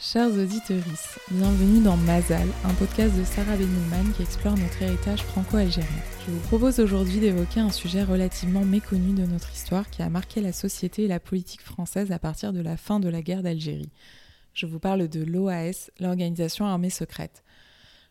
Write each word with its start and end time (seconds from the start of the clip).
Chers 0.00 0.30
auditeurs, 0.30 0.84
bienvenue 1.28 1.82
dans 1.82 1.96
Mazal, 1.96 2.46
un 2.62 2.74
podcast 2.74 3.18
de 3.18 3.24
Sarah 3.24 3.56
Benilman 3.56 4.12
qui 4.14 4.22
explore 4.22 4.56
notre 4.56 4.80
héritage 4.80 5.24
franco-algérien. 5.24 5.88
Je 6.24 6.30
vous 6.30 6.38
propose 6.46 6.78
aujourd'hui 6.78 7.18
d'évoquer 7.18 7.58
un 7.58 7.72
sujet 7.72 8.04
relativement 8.04 8.64
méconnu 8.64 9.12
de 9.12 9.26
notre 9.26 9.52
histoire 9.52 9.90
qui 9.90 10.02
a 10.02 10.08
marqué 10.08 10.40
la 10.40 10.52
société 10.52 11.02
et 11.02 11.08
la 11.08 11.18
politique 11.18 11.62
française 11.62 12.12
à 12.12 12.20
partir 12.20 12.52
de 12.52 12.60
la 12.60 12.76
fin 12.76 13.00
de 13.00 13.08
la 13.08 13.22
guerre 13.22 13.42
d'Algérie. 13.42 13.90
Je 14.54 14.66
vous 14.66 14.78
parle 14.78 15.08
de 15.08 15.24
l'OAS, 15.24 15.90
l'organisation 15.98 16.64
armée 16.64 16.90
secrète. 16.90 17.42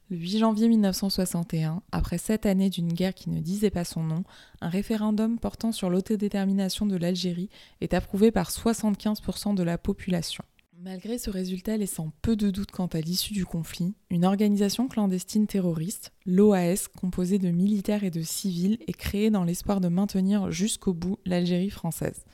Le 0.10 0.18
8 0.18 0.40
janvier 0.40 0.68
1961, 0.68 1.84
après 1.94 2.18
sept 2.18 2.46
années 2.46 2.70
d'une 2.70 2.92
guerre 2.92 3.14
qui 3.14 3.30
ne 3.30 3.40
disait 3.40 3.70
pas 3.70 3.86
son 3.86 4.04
nom, 4.04 4.26
un 4.60 4.68
référendum 4.68 5.40
portant 5.40 5.72
sur 5.72 5.90
l'autodétermination 5.90 6.86
de 6.86 6.98
l'Algérie 6.98 7.50
est 7.80 7.94
approuvé 7.94 8.32
par 8.32 8.52
75% 8.52 9.56
de 9.56 9.64
la 9.64 9.78
population. 9.78 10.44
Malgré 10.80 11.18
ce 11.18 11.32
résultat 11.32 11.76
laissant 11.76 12.12
peu 12.22 12.36
de 12.36 12.52
doute 12.52 12.70
quant 12.70 12.86
à 12.86 13.02
l'issue 13.02 13.34
du 13.34 13.48
conflit, 13.48 13.96
une 14.12 14.26
organisation 14.26 14.88
clandestine 14.88 15.48
terroriste, 15.48 16.14
l'OAS, 16.28 16.88
composée 16.96 17.40
de 17.40 17.50
militaires 17.50 18.04
et 18.04 18.12
de 18.12 18.22
civils, 18.22 18.78
est 18.86 18.94
créée 18.94 19.32
dans 19.32 19.44
l'espoir 19.44 19.82
de 19.82 19.88
maintenir 19.88 20.52
jusqu'au 20.52 20.94
bout 20.94 21.18
l'Algérie 21.26 21.72
française. 21.72 22.26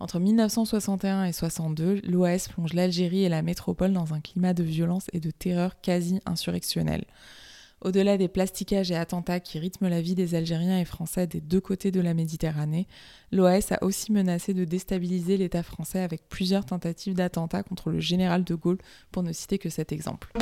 Entre 0.00 0.18
1961 0.18 1.26
et 1.26 1.32
62, 1.32 2.00
l'OAS 2.02 2.48
plonge 2.50 2.72
l'Algérie 2.72 3.22
et 3.22 3.28
la 3.28 3.42
métropole 3.42 3.92
dans 3.92 4.12
un 4.12 4.20
climat 4.20 4.54
de 4.54 4.64
violence 4.64 5.06
et 5.12 5.20
de 5.20 5.30
terreur 5.30 5.80
quasi 5.80 6.18
insurrectionnel. 6.26 7.04
Au-delà 7.80 8.16
des 8.16 8.26
plastiquages 8.26 8.90
et 8.90 8.96
attentats 8.96 9.38
qui 9.38 9.58
rythment 9.58 9.88
la 9.88 10.00
vie 10.00 10.16
des 10.16 10.34
Algériens 10.34 10.80
et 10.80 10.84
Français 10.84 11.28
des 11.28 11.40
deux 11.40 11.60
côtés 11.60 11.92
de 11.92 12.00
la 12.00 12.12
Méditerranée, 12.12 12.88
l'OAS 13.30 13.72
a 13.72 13.84
aussi 13.84 14.10
menacé 14.10 14.52
de 14.52 14.64
déstabiliser 14.64 15.36
l'État 15.36 15.62
français 15.62 16.00
avec 16.00 16.28
plusieurs 16.28 16.64
tentatives 16.64 17.14
d'attentats 17.14 17.62
contre 17.62 17.90
le 17.90 18.00
général 18.00 18.42
de 18.42 18.54
Gaulle, 18.56 18.78
pour 19.12 19.22
ne 19.22 19.32
citer 19.32 19.58
que 19.58 19.70
cet 19.70 19.92
exemple. 19.92 20.32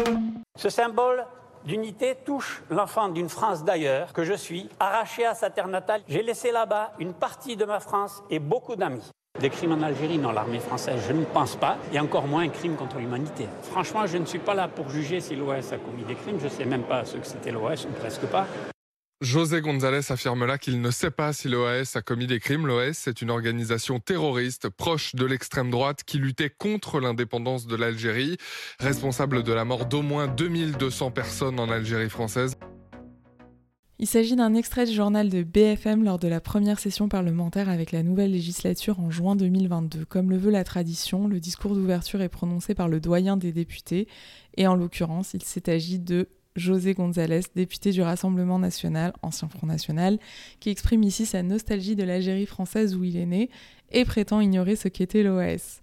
Ce 0.56 0.70
symbole 0.70 1.26
d'unité 1.66 2.16
touche 2.24 2.62
l'enfant 2.70 3.08
d'une 3.08 3.28
France 3.28 3.64
d'ailleurs, 3.64 4.14
que 4.14 4.24
je 4.24 4.32
suis, 4.32 4.68
arraché 4.80 5.26
à 5.26 5.34
sa 5.34 5.50
terre 5.50 5.68
natale. 5.68 6.02
J'ai 6.08 6.22
laissé 6.22 6.52
là-bas 6.52 6.92
une 6.98 7.12
partie 7.12 7.56
de 7.56 7.64
ma 7.64 7.80
France 7.80 8.22
et 8.30 8.38
beaucoup 8.38 8.76
d'amis. 8.76 9.10
Des 9.40 9.50
crimes 9.50 9.72
en 9.72 9.82
Algérie, 9.82 10.18
non, 10.18 10.32
l'armée 10.32 10.60
française, 10.60 11.00
je 11.06 11.12
ne 11.12 11.24
pense 11.24 11.56
pas, 11.56 11.76
et 11.92 12.00
encore 12.00 12.26
moins 12.26 12.42
un 12.42 12.48
crime 12.48 12.74
contre 12.74 12.98
l'humanité. 12.98 13.46
Franchement, 13.62 14.06
je 14.06 14.16
ne 14.16 14.24
suis 14.24 14.38
pas 14.38 14.54
là 14.54 14.66
pour 14.66 14.88
juger 14.88 15.20
si 15.20 15.36
l'OS 15.36 15.72
a 15.72 15.76
commis 15.76 16.04
des 16.04 16.14
crimes, 16.14 16.38
je 16.38 16.44
ne 16.44 16.50
sais 16.50 16.64
même 16.64 16.84
pas 16.84 17.04
ce 17.04 17.18
que 17.18 17.26
c'était 17.26 17.52
l'OS, 17.52 17.84
ou 17.84 17.92
presque 18.00 18.26
pas. 18.26 18.46
José 19.22 19.62
González 19.62 20.12
affirme 20.12 20.44
là 20.44 20.58
qu'il 20.58 20.82
ne 20.82 20.90
sait 20.90 21.10
pas 21.10 21.32
si 21.32 21.48
l'OAS 21.48 21.92
a 21.94 22.02
commis 22.02 22.26
des 22.26 22.38
crimes. 22.38 22.66
L'OAS 22.66 23.06
est 23.06 23.22
une 23.22 23.30
organisation 23.30 23.98
terroriste 23.98 24.68
proche 24.68 25.14
de 25.14 25.24
l'extrême 25.24 25.70
droite 25.70 26.04
qui 26.04 26.18
luttait 26.18 26.50
contre 26.50 27.00
l'indépendance 27.00 27.66
de 27.66 27.76
l'Algérie, 27.76 28.36
responsable 28.78 29.42
de 29.42 29.52
la 29.54 29.64
mort 29.64 29.86
d'au 29.86 30.02
moins 30.02 30.26
2200 30.26 31.12
personnes 31.12 31.58
en 31.58 31.70
Algérie 31.70 32.10
française. 32.10 32.58
Il 33.98 34.06
s'agit 34.06 34.36
d'un 34.36 34.52
extrait 34.52 34.84
du 34.84 34.92
journal 34.92 35.30
de 35.30 35.42
BFM 35.42 36.04
lors 36.04 36.18
de 36.18 36.28
la 36.28 36.42
première 36.42 36.78
session 36.78 37.08
parlementaire 37.08 37.70
avec 37.70 37.92
la 37.92 38.02
nouvelle 38.02 38.32
législature 38.32 39.00
en 39.00 39.10
juin 39.10 39.36
2022. 39.36 40.04
Comme 40.04 40.28
le 40.28 40.36
veut 40.36 40.50
la 40.50 40.64
tradition, 40.64 41.28
le 41.28 41.40
discours 41.40 41.74
d'ouverture 41.74 42.20
est 42.20 42.28
prononcé 42.28 42.74
par 42.74 42.88
le 42.90 43.00
doyen 43.00 43.38
des 43.38 43.52
députés, 43.52 44.06
et 44.58 44.66
en 44.66 44.74
l'occurrence, 44.74 45.32
il 45.32 45.42
s'est 45.42 45.70
agi 45.70 45.98
de 45.98 46.28
José 46.56 46.92
González, 46.92 47.40
député 47.54 47.90
du 47.90 48.02
Rassemblement 48.02 48.58
national, 48.58 49.14
ancien 49.22 49.48
Front 49.48 49.66
national, 49.66 50.18
qui 50.60 50.68
exprime 50.68 51.02
ici 51.02 51.24
sa 51.24 51.42
nostalgie 51.42 51.96
de 51.96 52.04
l'Algérie 52.04 52.44
française 52.44 52.94
où 52.94 53.02
il 53.02 53.16
est 53.16 53.24
né 53.24 53.48
et 53.92 54.04
prétend 54.04 54.42
ignorer 54.42 54.76
ce 54.76 54.88
qu'était 54.88 55.22
l'OAS. 55.22 55.80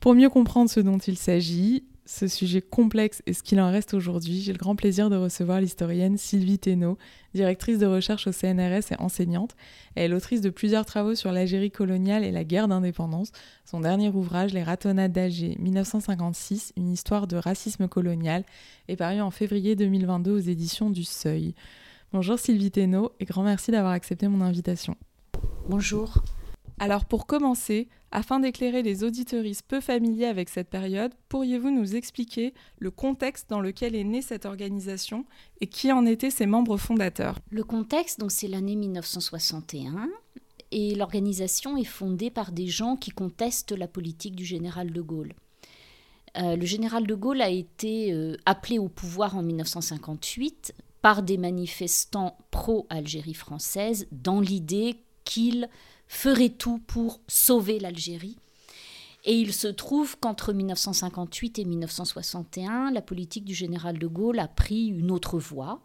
Pour 0.00 0.16
mieux 0.16 0.28
comprendre 0.28 0.68
ce 0.68 0.80
dont 0.80 0.98
il 0.98 1.16
s'agit, 1.16 1.84
ce 2.06 2.28
sujet 2.28 2.60
complexe 2.60 3.22
et 3.26 3.32
ce 3.32 3.42
qu'il 3.42 3.60
en 3.60 3.70
reste 3.70 3.94
aujourd'hui, 3.94 4.42
j'ai 4.42 4.52
le 4.52 4.58
grand 4.58 4.76
plaisir 4.76 5.08
de 5.08 5.16
recevoir 5.16 5.60
l'historienne 5.60 6.18
Sylvie 6.18 6.58
Thénault, 6.58 6.98
directrice 7.34 7.78
de 7.78 7.86
recherche 7.86 8.26
au 8.26 8.32
CNRS 8.32 8.92
et 8.92 9.00
enseignante. 9.00 9.56
Elle 9.94 10.04
est 10.04 10.08
l'autrice 10.08 10.42
de 10.42 10.50
plusieurs 10.50 10.84
travaux 10.84 11.14
sur 11.14 11.32
l'Algérie 11.32 11.70
coloniale 11.70 12.22
et 12.24 12.30
la 12.30 12.44
guerre 12.44 12.68
d'indépendance. 12.68 13.32
Son 13.64 13.80
dernier 13.80 14.10
ouvrage, 14.10 14.52
Les 14.52 14.62
ratonnades 14.62 15.12
d'Alger 15.12 15.56
1956, 15.58 16.74
une 16.76 16.90
histoire 16.90 17.26
de 17.26 17.36
racisme 17.36 17.88
colonial, 17.88 18.44
est 18.88 18.96
paru 18.96 19.20
en 19.20 19.30
février 19.30 19.74
2022 19.74 20.30
aux 20.30 20.38
éditions 20.38 20.90
du 20.90 21.04
Seuil. 21.04 21.54
Bonjour 22.12 22.38
Sylvie 22.38 22.70
Thénault 22.70 23.12
et 23.18 23.24
grand 23.24 23.42
merci 23.42 23.70
d'avoir 23.70 23.92
accepté 23.92 24.28
mon 24.28 24.42
invitation. 24.42 24.96
Bonjour. 25.68 26.22
Alors 26.78 27.04
pour 27.04 27.26
commencer, 27.26 27.88
afin 28.10 28.40
d'éclairer 28.40 28.82
les 28.82 29.04
auditeuristes 29.04 29.64
peu 29.66 29.80
familiers 29.80 30.26
avec 30.26 30.48
cette 30.48 30.68
période, 30.68 31.12
pourriez-vous 31.28 31.70
nous 31.70 31.94
expliquer 31.94 32.52
le 32.78 32.90
contexte 32.90 33.48
dans 33.48 33.60
lequel 33.60 33.94
est 33.94 34.04
née 34.04 34.22
cette 34.22 34.44
organisation 34.44 35.24
et 35.60 35.66
qui 35.66 35.92
en 35.92 36.04
étaient 36.04 36.30
ses 36.30 36.46
membres 36.46 36.76
fondateurs? 36.76 37.38
Le 37.50 37.62
contexte, 37.62 38.18
donc 38.18 38.32
c'est 38.32 38.48
l'année 38.48 38.76
1961 38.76 40.08
et 40.72 40.94
l'organisation 40.96 41.76
est 41.76 41.84
fondée 41.84 42.30
par 42.30 42.50
des 42.50 42.66
gens 42.66 42.96
qui 42.96 43.10
contestent 43.10 43.72
la 43.72 43.86
politique 43.86 44.34
du 44.34 44.44
général 44.44 44.90
de 44.90 45.00
Gaulle. 45.00 45.32
Euh, 46.36 46.56
le 46.56 46.66
général 46.66 47.06
de 47.06 47.14
Gaulle 47.14 47.42
a 47.42 47.50
été 47.50 48.12
euh, 48.12 48.36
appelé 48.44 48.80
au 48.80 48.88
pouvoir 48.88 49.36
en 49.36 49.42
1958 49.42 50.74
par 51.00 51.22
des 51.22 51.36
manifestants 51.36 52.36
pro-Algérie 52.50 53.34
française 53.34 54.08
dans 54.10 54.40
l'idée 54.40 54.96
qu'il 55.24 55.68
ferait 56.06 56.50
tout 56.50 56.78
pour 56.86 57.20
sauver 57.26 57.78
l'Algérie. 57.78 58.38
Et 59.24 59.34
il 59.34 59.52
se 59.54 59.68
trouve 59.68 60.18
qu'entre 60.18 60.52
1958 60.52 61.58
et 61.58 61.64
1961, 61.64 62.90
la 62.90 63.00
politique 63.00 63.44
du 63.44 63.54
général 63.54 63.98
de 63.98 64.06
Gaulle 64.06 64.38
a 64.38 64.48
pris 64.48 64.88
une 64.88 65.10
autre 65.10 65.38
voie, 65.38 65.80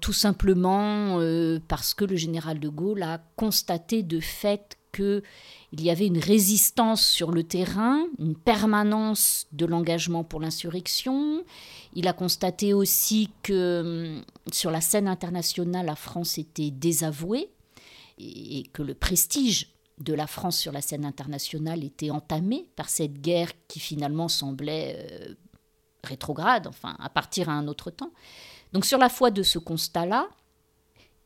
tout 0.00 0.12
simplement 0.12 1.20
euh, 1.20 1.60
parce 1.68 1.94
que 1.94 2.04
le 2.04 2.16
général 2.16 2.58
de 2.58 2.68
Gaulle 2.68 3.04
a 3.04 3.22
constaté 3.36 4.02
de 4.02 4.18
fait 4.18 4.76
qu'il 4.92 5.22
y 5.78 5.88
avait 5.88 6.08
une 6.08 6.18
résistance 6.18 7.06
sur 7.06 7.30
le 7.30 7.44
terrain, 7.44 8.04
une 8.18 8.36
permanence 8.36 9.46
de 9.52 9.64
l'engagement 9.64 10.24
pour 10.24 10.40
l'insurrection. 10.40 11.44
Il 11.94 12.08
a 12.08 12.12
constaté 12.12 12.74
aussi 12.74 13.30
que 13.44 14.16
hum, 14.16 14.24
sur 14.52 14.72
la 14.72 14.80
scène 14.80 15.06
internationale, 15.06 15.86
la 15.86 15.96
France 15.96 16.38
était 16.38 16.72
désavouée 16.72 17.50
et 18.22 18.64
que 18.72 18.82
le 18.82 18.94
prestige 18.94 19.72
de 19.98 20.14
la 20.14 20.26
France 20.26 20.58
sur 20.58 20.72
la 20.72 20.80
scène 20.80 21.04
internationale 21.04 21.84
était 21.84 22.10
entamé 22.10 22.68
par 22.76 22.88
cette 22.88 23.20
guerre 23.20 23.50
qui 23.68 23.80
finalement 23.80 24.28
semblait 24.28 24.96
euh, 24.98 25.34
rétrograde, 26.04 26.66
enfin 26.66 26.96
à 26.98 27.08
partir 27.08 27.48
à 27.48 27.52
un 27.52 27.68
autre 27.68 27.90
temps. 27.90 28.12
Donc 28.72 28.84
sur 28.84 28.98
la 28.98 29.08
foi 29.08 29.30
de 29.30 29.42
ce 29.42 29.58
constat-là, 29.58 30.28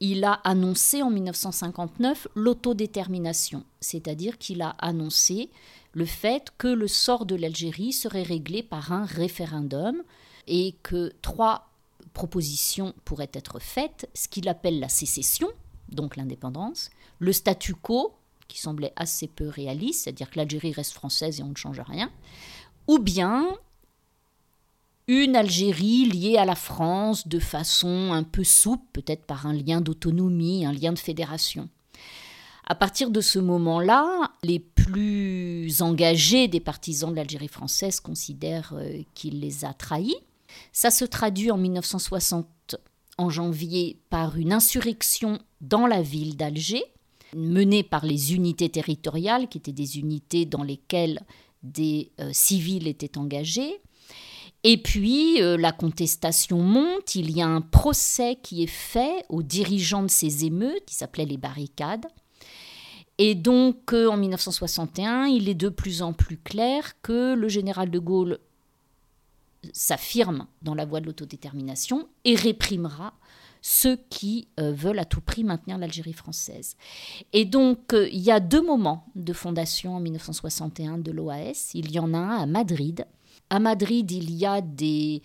il 0.01 0.25
a 0.25 0.35
annoncé 0.45 1.03
en 1.03 1.11
1959 1.11 2.29
l'autodétermination, 2.35 3.65
c'est-à-dire 3.81 4.37
qu'il 4.37 4.61
a 4.61 4.71
annoncé 4.79 5.51
le 5.93 6.05
fait 6.05 6.49
que 6.59 6.69
le 6.69 6.89
sort 6.89 7.25
de 7.25 7.35
l'Algérie 7.35 7.93
serait 7.93 8.23
réglé 8.23 8.63
par 8.63 8.93
un 8.93 9.07
référendum 9.07 10.03
et 10.47 10.77
que 10.83 11.13
trois 11.23 11.71
propositions 12.13 12.95
pourraient 13.05 13.31
être 13.33 13.59
faites, 13.59 14.09
ce 14.15 14.29
qu'il 14.29 14.49
appelle 14.49 14.81
la 14.81 14.91
sécession, 14.91 15.49
donc 15.89 16.17
l'indépendance, 16.17 16.91
le 17.19 17.33
statu 17.33 17.75
quo, 17.75 18.15
qui 18.49 18.61
semblait 18.61 18.93
assez 18.97 19.27
peu 19.27 19.49
réaliste, 19.49 20.05
c'est-à-dire 20.05 20.31
que 20.31 20.39
l'Algérie 20.39 20.73
reste 20.73 20.93
française 20.93 21.41
et 21.41 21.43
on 21.43 21.49
ne 21.49 21.57
change 21.57 21.81
rien, 21.81 22.11
ou 22.87 22.99
bien 22.99 23.49
une 25.09 25.37
Algérie 25.37 26.05
liée 26.05 26.37
à 26.37 26.45
la 26.45 26.55
France 26.55 27.29
de 27.29 27.39
façon 27.39 28.13
un 28.13 28.25
peu 28.25 28.45
souple, 28.45 28.85
peut-être 28.93 29.25
par 29.25 29.47
un 29.47 29.53
lien 29.53 29.81
d'autonomie, 29.81 30.67
un 30.67 30.73
lien 30.73 30.93
de 30.93 30.99
fédération. 30.99 31.69
À 32.69 32.75
partir 32.75 33.11
de 33.11 33.21
ce 33.21 33.39
moment-là, 33.39 34.33
les 34.43 34.59
plus 34.59 35.83
engagés 35.83 36.49
des 36.49 36.59
partisans 36.59 37.11
de 37.11 37.17
l'Algérie 37.17 37.47
française 37.47 38.01
considèrent 38.01 38.73
euh, 38.75 39.03
qu'il 39.15 39.41
les 39.41 39.65
a 39.65 39.73
trahis. 39.73 40.17
Ça 40.73 40.91
se 40.91 41.05
traduit 41.05 41.53
en 41.53 41.59
1960 41.59 42.77
en 43.19 43.31
janvier 43.31 43.99
par 44.11 44.37
une 44.37 44.53
insurrection 44.53 45.39
dans 45.61 45.87
la 45.87 46.03
ville 46.03 46.37
d'Alger, 46.37 46.85
menée 47.35 47.83
par 47.83 48.05
les 48.05 48.35
unités 48.35 48.69
territoriales, 48.69 49.49
qui 49.49 49.59
étaient 49.59 49.73
des 49.73 49.99
unités 49.99 50.45
dans 50.45 50.63
lesquelles 50.63 51.23
des 51.63 52.11
euh, 52.21 52.31
civils 52.33 52.87
étaient 52.87 53.19
engagés. 53.19 53.81
Et 54.65 54.79
puis, 54.79 55.41
euh, 55.43 55.57
la 55.57 55.73
contestation 55.73 56.59
monte, 56.59 57.15
il 57.15 57.31
y 57.31 57.41
a 57.41 57.47
un 57.47 57.61
procès 57.61 58.37
qui 58.43 58.63
est 58.63 58.69
fait 58.69 59.25
aux 59.29 59.43
dirigeants 59.43 60.03
de 60.03 60.11
ces 60.11 60.45
émeutes, 60.45 60.85
qui 60.87 60.95
s'appelait 60.95 61.25
les 61.25 61.37
barricades. 61.37 62.07
Et 63.19 63.35
donc, 63.35 63.93
euh, 63.93 64.09
en 64.09 64.17
1961, 64.17 65.27
il 65.27 65.49
est 65.49 65.55
de 65.55 65.69
plus 65.69 66.03
en 66.03 66.13
plus 66.13 66.37
clair 66.37 67.01
que 67.01 67.35
le 67.35 67.49
général 67.49 67.91
de 67.91 67.99
Gaulle 67.99 68.39
s'affirme 69.73 70.47
dans 70.63 70.75
la 70.75 70.85
voie 70.85 71.01
de 71.01 71.07
l'autodétermination 71.07 72.09
et 72.25 72.35
réprimera 72.35 73.15
ceux 73.63 73.97
qui 74.11 74.49
euh, 74.61 74.73
veulent 74.73 74.99
à 74.99 75.05
tout 75.05 75.21
prix 75.21 75.45
maintenir 75.45 75.79
l'Algérie 75.79 76.13
française. 76.13 76.77
Et 77.33 77.45
donc, 77.45 77.93
euh, 77.93 78.09
il 78.13 78.21
y 78.21 78.31
a 78.31 78.41
deux 78.41 78.63
moments 78.63 79.07
de 79.15 79.33
fondation 79.33 79.97
en 79.97 80.01
1961 80.01 80.99
de 80.99 81.11
l'OAS. 81.11 81.71
Il 81.75 81.91
y 81.91 81.99
en 81.99 82.15
a 82.15 82.19
un 82.19 82.37
à 82.39 82.47
Madrid, 82.47 83.07
À 83.51 83.59
Madrid, 83.59 84.11
il 84.11 84.33
y 84.33 84.45
a 84.45 84.61
des 84.61 85.23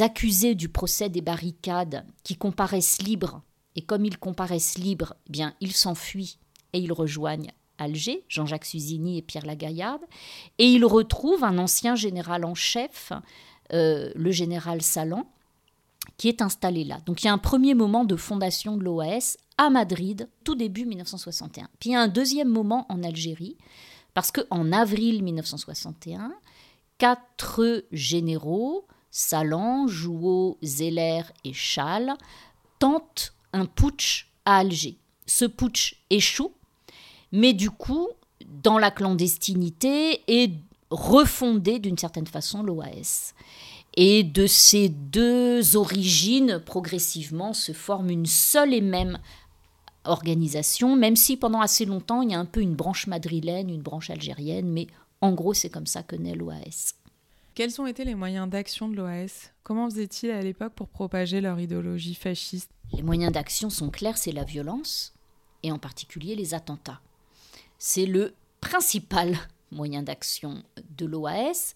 accusés 0.00 0.54
du 0.54 0.68
procès 0.68 1.08
des 1.08 1.20
barricades 1.20 2.04
qui 2.22 2.36
comparaissent 2.36 3.02
libres. 3.02 3.42
Et 3.74 3.82
comme 3.82 4.04
ils 4.04 4.18
comparaissent 4.18 4.78
libres, 4.78 5.14
eh 5.26 5.30
bien, 5.30 5.54
ils 5.60 5.72
s'enfuient 5.72 6.38
et 6.72 6.78
ils 6.78 6.92
rejoignent 6.92 7.52
Alger, 7.78 8.24
Jean-Jacques 8.28 8.64
Suzini 8.64 9.18
et 9.18 9.22
Pierre 9.22 9.46
Lagaillarde. 9.46 10.02
Et 10.58 10.66
ils 10.66 10.84
retrouvent 10.84 11.44
un 11.44 11.58
ancien 11.58 11.94
général 11.94 12.44
en 12.44 12.54
chef, 12.54 13.12
euh, 13.72 14.10
le 14.14 14.30
général 14.30 14.82
Salan, 14.82 15.28
qui 16.16 16.28
est 16.28 16.42
installé 16.42 16.84
là. 16.84 16.98
Donc 17.06 17.22
il 17.22 17.26
y 17.26 17.28
a 17.28 17.32
un 17.32 17.38
premier 17.38 17.74
moment 17.74 18.04
de 18.04 18.16
fondation 18.16 18.76
de 18.76 18.84
l'OAS 18.84 19.36
à 19.58 19.70
Madrid, 19.70 20.28
tout 20.44 20.54
début 20.54 20.86
1961. 20.86 21.68
Puis 21.78 21.90
il 21.90 21.92
y 21.92 21.96
a 21.96 22.00
un 22.00 22.08
deuxième 22.08 22.48
moment 22.48 22.86
en 22.88 23.02
Algérie, 23.02 23.56
parce 24.14 24.30
qu'en 24.32 24.72
avril 24.72 25.22
1961, 25.22 26.32
quatre 26.98 27.84
généraux, 27.92 28.86
Salan, 29.10 29.86
Jouot, 29.86 30.58
Zeller 30.62 31.22
et 31.44 31.52
Chal, 31.52 32.14
tentent 32.78 33.34
un 33.52 33.66
putsch 33.66 34.30
à 34.44 34.58
Alger. 34.58 34.98
Ce 35.26 35.44
putsch 35.44 36.02
échoue, 36.10 36.52
mais 37.32 37.52
du 37.52 37.70
coup, 37.70 38.08
dans 38.62 38.78
la 38.78 38.90
clandestinité 38.90 40.22
est 40.28 40.52
refondé 40.90 41.78
d'une 41.78 41.98
certaine 41.98 42.26
façon 42.26 42.62
l'OAS. 42.62 43.34
Et 43.96 44.22
de 44.22 44.46
ces 44.46 44.90
deux 44.90 45.76
origines, 45.76 46.60
progressivement, 46.64 47.54
se 47.54 47.72
forme 47.72 48.10
une 48.10 48.26
seule 48.26 48.74
et 48.74 48.82
même 48.82 49.18
organisation, 50.04 50.96
même 50.96 51.16
si 51.16 51.36
pendant 51.36 51.60
assez 51.60 51.84
longtemps, 51.84 52.22
il 52.22 52.30
y 52.30 52.34
a 52.34 52.38
un 52.38 52.44
peu 52.44 52.60
une 52.60 52.74
branche 52.74 53.06
madrilène, 53.06 53.70
une 53.70 53.82
branche 53.82 54.10
algérienne, 54.10 54.70
mais 54.70 54.86
en 55.20 55.32
gros, 55.32 55.54
c'est 55.54 55.70
comme 55.70 55.86
ça 55.86 56.02
que 56.02 56.14
naît 56.14 56.34
l'OAS. 56.34 56.94
Quels 57.54 57.80
ont 57.80 57.86
été 57.86 58.04
les 58.04 58.14
moyens 58.14 58.48
d'action 58.50 58.88
de 58.88 58.96
l'OAS 58.96 59.50
Comment 59.62 59.88
faisaient-ils 59.88 60.30
à 60.30 60.42
l'époque 60.42 60.74
pour 60.74 60.88
propager 60.88 61.40
leur 61.40 61.58
idéologie 61.58 62.14
fasciste? 62.14 62.70
Les 62.92 63.02
moyens 63.02 63.32
d'action 63.32 63.70
sont 63.70 63.88
clairs, 63.88 64.18
c'est 64.18 64.32
la 64.32 64.44
violence, 64.44 65.14
et 65.62 65.72
en 65.72 65.78
particulier 65.78 66.36
les 66.36 66.52
attentats. 66.52 67.00
C'est 67.78 68.06
le 68.06 68.34
principal 68.60 69.36
moyen 69.72 70.02
d'action 70.02 70.62
de 70.96 71.06
l'OAS 71.06 71.74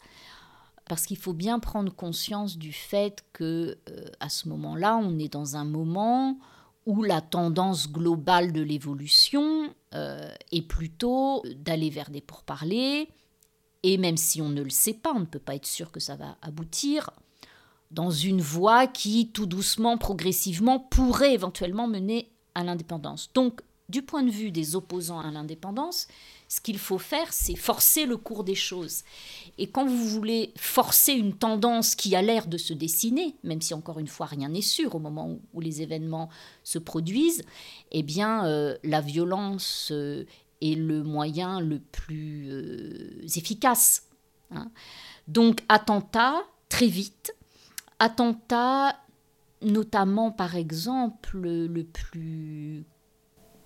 parce 0.90 1.06
qu'il 1.06 1.18
faut 1.18 1.32
bien 1.32 1.60
prendre 1.60 1.94
conscience 1.94 2.58
du 2.58 2.72
fait 2.72 3.24
que 3.32 3.78
euh, 3.88 4.06
à 4.18 4.28
ce 4.28 4.48
moment-là, 4.48 4.96
on 4.96 5.20
est 5.20 5.32
dans 5.32 5.54
un 5.54 5.64
moment 5.64 6.36
où 6.84 7.04
la 7.04 7.20
tendance 7.20 7.92
globale 7.92 8.52
de 8.52 8.60
l'évolution 8.60 9.72
euh, 9.94 10.34
est 10.50 10.66
plutôt 10.66 11.44
d'aller 11.54 11.90
vers 11.90 12.10
des 12.10 12.20
pourparlers, 12.20 13.08
et 13.84 13.98
même 13.98 14.16
si 14.16 14.42
on 14.42 14.48
ne 14.48 14.62
le 14.62 14.70
sait 14.70 14.94
pas, 14.94 15.12
on 15.14 15.20
ne 15.20 15.26
peut 15.26 15.38
pas 15.38 15.54
être 15.54 15.66
sûr 15.66 15.92
que 15.92 16.00
ça 16.00 16.16
va 16.16 16.36
aboutir, 16.42 17.10
dans 17.92 18.10
une 18.10 18.40
voie 18.40 18.88
qui, 18.88 19.30
tout 19.30 19.46
doucement, 19.46 19.96
progressivement, 19.96 20.80
pourrait 20.80 21.34
éventuellement 21.34 21.86
mener 21.86 22.32
à 22.56 22.64
l'indépendance. 22.64 23.30
Donc, 23.32 23.60
du 23.88 24.02
point 24.02 24.24
de 24.24 24.30
vue 24.30 24.50
des 24.50 24.74
opposants 24.74 25.20
à 25.20 25.30
l'indépendance, 25.30 26.08
ce 26.50 26.60
qu'il 26.60 26.78
faut 26.78 26.98
faire, 26.98 27.32
c'est 27.32 27.54
forcer 27.54 28.06
le 28.06 28.16
cours 28.16 28.42
des 28.42 28.56
choses. 28.56 29.04
Et 29.56 29.70
quand 29.70 29.86
vous 29.86 30.08
voulez 30.08 30.52
forcer 30.56 31.12
une 31.12 31.32
tendance 31.32 31.94
qui 31.94 32.16
a 32.16 32.22
l'air 32.22 32.48
de 32.48 32.58
se 32.58 32.74
dessiner, 32.74 33.36
même 33.44 33.62
si 33.62 33.72
encore 33.72 34.00
une 34.00 34.08
fois 34.08 34.26
rien 34.26 34.48
n'est 34.48 34.60
sûr 34.60 34.96
au 34.96 34.98
moment 34.98 35.38
où, 35.54 35.60
les 35.60 35.80
événements 35.80 36.28
se 36.64 36.80
produisent, 36.80 37.44
eh 37.92 38.02
bien 38.02 38.46
euh, 38.46 38.76
la 38.82 39.00
violence 39.00 39.90
euh, 39.92 40.24
est 40.60 40.74
le 40.74 41.04
moyen 41.04 41.60
le 41.60 41.78
plus 41.78 42.48
euh, 42.50 43.22
efficace. 43.36 44.08
Hein. 44.50 44.72
Donc 45.28 45.60
attentat 45.68 46.42
très 46.68 46.88
vite, 46.88 47.32
attentat 48.00 48.96
notamment 49.62 50.32
par 50.32 50.56
exemple 50.56 51.38
le 51.38 51.84
plus 51.84 52.84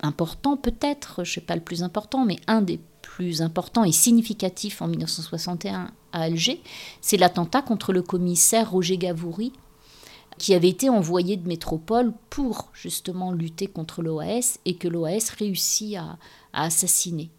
important 0.01 0.57
peut-être, 0.57 1.23
je 1.23 1.31
ne 1.31 1.33
sais 1.35 1.41
pas 1.41 1.55
le 1.55 1.61
plus 1.61 1.83
important, 1.83 2.25
mais 2.25 2.37
un 2.47 2.61
des 2.61 2.79
plus 3.01 3.41
importants 3.41 3.83
et 3.83 3.91
significatifs 3.91 4.81
en 4.81 4.87
1961 4.87 5.91
à 6.11 6.21
Alger, 6.21 6.61
c'est 7.01 7.17
l'attentat 7.17 7.61
contre 7.61 7.93
le 7.93 8.01
commissaire 8.01 8.71
Roger 8.71 8.97
Gavoury, 8.97 9.53
qui 10.37 10.53
avait 10.53 10.69
été 10.69 10.89
envoyé 10.89 11.37
de 11.37 11.47
métropole 11.47 12.13
pour 12.29 12.69
justement 12.73 13.31
lutter 13.31 13.67
contre 13.67 14.01
l'OAS 14.01 14.59
et 14.65 14.75
que 14.75 14.87
l'OAS 14.87 15.31
réussit 15.37 15.95
à, 15.95 16.17
à 16.51 16.65
assassiner. 16.65 17.29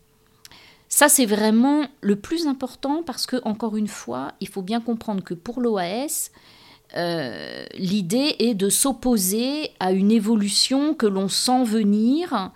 Ça, 0.88 1.08
c'est 1.08 1.26
vraiment 1.26 1.86
le 2.00 2.16
plus 2.16 2.46
important 2.46 3.02
parce 3.02 3.26
que, 3.26 3.36
encore 3.44 3.76
une 3.76 3.88
fois, 3.88 4.32
il 4.40 4.48
faut 4.48 4.62
bien 4.62 4.80
comprendre 4.80 5.22
que 5.22 5.34
pour 5.34 5.60
l'OAS, 5.60 6.30
euh, 6.94 7.66
l'idée 7.74 8.36
est 8.38 8.54
de 8.54 8.68
s'opposer 8.68 9.70
à 9.80 9.92
une 9.92 10.12
évolution 10.12 10.94
que 10.94 11.06
l'on 11.06 11.28
sent 11.28 11.64
venir 11.64 12.52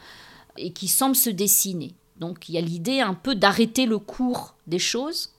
et 0.56 0.72
qui 0.72 0.88
semble 0.88 1.16
se 1.16 1.30
dessiner. 1.30 1.94
Donc 2.18 2.48
il 2.48 2.54
y 2.54 2.58
a 2.58 2.60
l'idée 2.60 3.00
un 3.00 3.14
peu 3.14 3.34
d'arrêter 3.34 3.86
le 3.86 3.98
cours 3.98 4.54
des 4.66 4.78
choses 4.78 5.32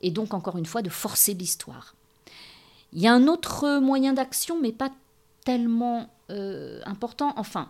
et 0.00 0.10
donc 0.10 0.34
encore 0.34 0.56
une 0.56 0.66
fois 0.66 0.82
de 0.82 0.90
forcer 0.90 1.34
l'histoire. 1.34 1.94
Il 2.92 3.00
y 3.00 3.06
a 3.06 3.12
un 3.12 3.26
autre 3.26 3.80
moyen 3.80 4.12
d'action, 4.12 4.60
mais 4.60 4.72
pas 4.72 4.90
tellement 5.44 6.08
euh, 6.30 6.80
important. 6.86 7.32
Enfin, 7.36 7.68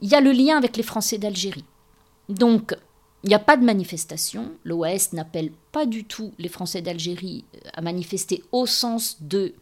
il 0.00 0.08
y 0.08 0.14
a 0.14 0.20
le 0.20 0.32
lien 0.32 0.56
avec 0.56 0.76
les 0.76 0.82
Français 0.82 1.18
d'Algérie. 1.18 1.64
Donc, 2.28 2.76
il 3.22 3.28
n'y 3.28 3.34
a 3.34 3.38
pas 3.40 3.56
de 3.56 3.64
manifestation. 3.64 4.52
L'OAS 4.64 5.10
n'appelle 5.12 5.52
pas 5.72 5.86
du 5.86 6.04
tout 6.04 6.32
les 6.38 6.48
Français 6.48 6.82
d'Algérie 6.82 7.44
euh, 7.54 7.68
à 7.74 7.80
manifester 7.82 8.42
au 8.52 8.66
sens 8.66 9.18
de 9.20 9.54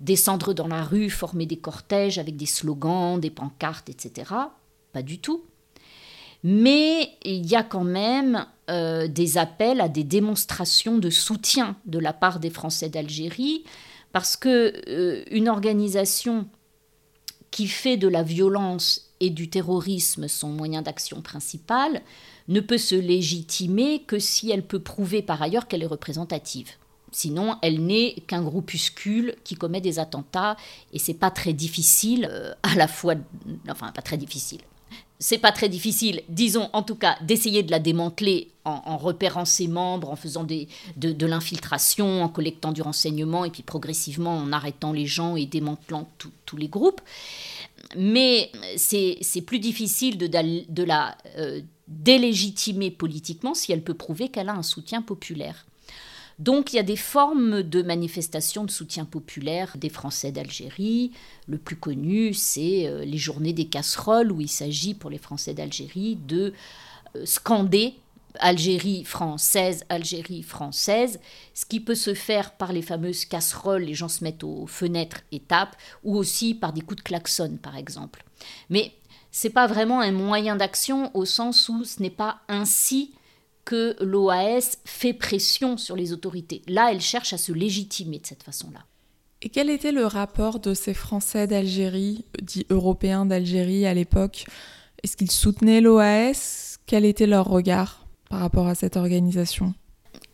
descendre 0.00 0.52
dans 0.52 0.66
la 0.66 0.82
rue, 0.82 1.10
former 1.10 1.46
des 1.46 1.56
cortèges 1.56 2.18
avec 2.18 2.36
des 2.36 2.46
slogans, 2.46 3.20
des 3.20 3.30
pancartes, 3.30 3.88
etc. 3.88 4.32
Pas 4.92 5.02
du 5.02 5.18
tout. 5.18 5.44
Mais 6.42 7.10
il 7.24 7.46
y 7.46 7.56
a 7.56 7.62
quand 7.62 7.84
même 7.84 8.46
euh, 8.68 9.08
des 9.08 9.38
appels 9.38 9.80
à 9.80 9.88
des 9.88 10.04
démonstrations 10.04 10.98
de 10.98 11.08
soutien 11.08 11.76
de 11.86 11.98
la 11.98 12.12
part 12.12 12.38
des 12.40 12.50
Français 12.50 12.90
d'Algérie, 12.90 13.64
parce 14.12 14.36
que 14.36 14.72
euh, 14.88 15.24
une 15.30 15.48
organisation 15.48 16.46
qui 17.50 17.66
fait 17.66 17.96
de 17.96 18.08
la 18.08 18.22
violence 18.22 19.12
et 19.20 19.30
du 19.30 19.48
terrorisme 19.48 20.28
son 20.28 20.48
moyen 20.48 20.82
d'action 20.82 21.22
principal, 21.22 22.02
ne 22.48 22.60
peut 22.60 22.78
se 22.78 22.94
légitimer 22.94 24.02
que 24.06 24.18
si 24.18 24.50
elle 24.50 24.66
peut 24.66 24.80
prouver 24.80 25.22
par 25.22 25.40
ailleurs 25.42 25.66
qu'elle 25.66 25.82
est 25.82 25.86
représentative. 25.86 26.70
Sinon, 27.14 27.56
elle 27.62 27.80
n'est 27.80 28.16
qu'un 28.26 28.42
groupuscule 28.42 29.36
qui 29.44 29.54
commet 29.54 29.80
des 29.80 30.00
attentats 30.00 30.56
et 30.92 30.98
c'est 30.98 31.14
pas 31.14 31.30
très 31.30 31.52
difficile 31.52 32.28
euh, 32.30 32.52
à 32.64 32.74
la 32.74 32.88
fois, 32.88 33.14
enfin 33.70 33.92
pas 33.92 34.02
très 34.02 34.16
difficile. 34.16 34.60
C'est 35.20 35.38
pas 35.38 35.52
très 35.52 35.68
difficile, 35.68 36.22
disons 36.28 36.68
en 36.72 36.82
tout 36.82 36.96
cas, 36.96 37.16
d'essayer 37.22 37.62
de 37.62 37.70
la 37.70 37.78
démanteler 37.78 38.48
en, 38.64 38.96
repérant 38.96 39.44
ses 39.44 39.68
membres, 39.68 40.10
en 40.10 40.16
faisant 40.16 40.42
des, 40.42 40.68
de, 40.96 41.26
l'infiltration, 41.26 42.22
en 42.22 42.28
collectant 42.28 42.72
du 42.72 42.82
renseignement 42.82 43.44
et 43.44 43.50
puis 43.50 43.62
progressivement 43.62 44.36
en 44.36 44.52
arrêtant 44.52 44.92
les 44.92 45.06
gens 45.06 45.36
et 45.36 45.46
démantelant 45.46 46.08
tous 46.18 46.56
les 46.56 46.68
groupes. 46.68 47.00
Mais 47.96 48.50
c'est 48.76 49.42
plus 49.46 49.60
difficile 49.60 50.18
de, 50.18 50.26
de 50.26 50.82
la 50.82 51.16
euh, 51.38 51.60
délégitimer 51.88 52.90
politiquement 52.90 53.54
si 53.54 53.72
elle 53.72 53.84
peut 53.84 53.94
prouver 53.94 54.28
qu'elle 54.28 54.48
a 54.48 54.54
un 54.54 54.62
soutien 54.62 55.02
populaire. 55.02 55.66
Donc 56.38 56.72
il 56.72 56.76
y 56.76 56.80
a 56.80 56.84
des 56.84 56.96
formes 56.96 57.62
de 57.62 57.82
manifestations 57.82 58.64
de 58.64 58.70
soutien 58.70 59.04
populaire 59.04 59.76
des 59.76 59.88
Français 59.88 60.32
d'Algérie. 60.32 61.12
Le 61.46 61.58
plus 61.58 61.76
connu, 61.76 62.34
c'est 62.34 62.88
euh, 62.88 63.04
les 63.04 63.18
journées 63.18 63.52
des 63.52 63.66
casseroles 63.66 64.32
où 64.32 64.40
il 64.40 64.48
s'agit 64.48 64.94
pour 64.94 65.10
les 65.10 65.18
Français 65.18 65.54
d'Algérie 65.54 66.16
de 66.16 66.52
euh, 67.14 67.24
scander 67.24 67.94
Algérie 68.40 69.04
française, 69.04 69.84
Algérie 69.88 70.42
française, 70.42 71.20
ce 71.54 71.64
qui 71.64 71.78
peut 71.78 71.94
se 71.94 72.14
faire 72.14 72.56
par 72.56 72.72
les 72.72 72.82
fameuses 72.82 73.24
casseroles, 73.24 73.82
les 73.82 73.94
gens 73.94 74.08
se 74.08 74.24
mettent 74.24 74.42
aux 74.42 74.66
fenêtres 74.66 75.20
et 75.30 75.38
tapent, 75.38 75.76
ou 76.02 76.16
aussi 76.16 76.54
par 76.54 76.72
des 76.72 76.80
coups 76.80 76.96
de 76.96 77.08
klaxon 77.08 77.58
par 77.62 77.76
exemple. 77.76 78.24
Mais 78.70 78.92
c'est 79.36 79.50
pas 79.50 79.66
vraiment 79.66 80.00
un 80.00 80.12
moyen 80.12 80.54
d'action 80.54 81.10
au 81.12 81.24
sens 81.24 81.68
où 81.68 81.82
ce 81.82 82.00
n'est 82.00 82.08
pas 82.08 82.38
ainsi 82.46 83.14
que 83.64 83.96
l'OAS 84.00 84.76
fait 84.84 85.12
pression 85.12 85.76
sur 85.76 85.96
les 85.96 86.12
autorités. 86.12 86.62
Là, 86.68 86.92
elle 86.92 87.00
cherche 87.00 87.32
à 87.32 87.38
se 87.38 87.50
légitimer 87.50 88.20
de 88.20 88.26
cette 88.26 88.44
façon-là. 88.44 88.84
Et 89.42 89.48
quel 89.48 89.70
était 89.70 89.90
le 89.90 90.06
rapport 90.06 90.60
de 90.60 90.72
ces 90.72 90.94
Français 90.94 91.48
d'Algérie, 91.48 92.24
dits 92.40 92.64
européens 92.70 93.26
d'Algérie 93.26 93.86
à 93.86 93.92
l'époque? 93.92 94.46
Est-ce 95.02 95.16
qu'ils 95.16 95.32
soutenaient 95.32 95.80
l'OAS 95.80 96.76
Quel 96.86 97.04
était 97.04 97.26
leur 97.26 97.48
regard 97.48 98.06
par 98.30 98.38
rapport 98.38 98.68
à 98.68 98.76
cette 98.76 98.96
organisation? 98.96 99.74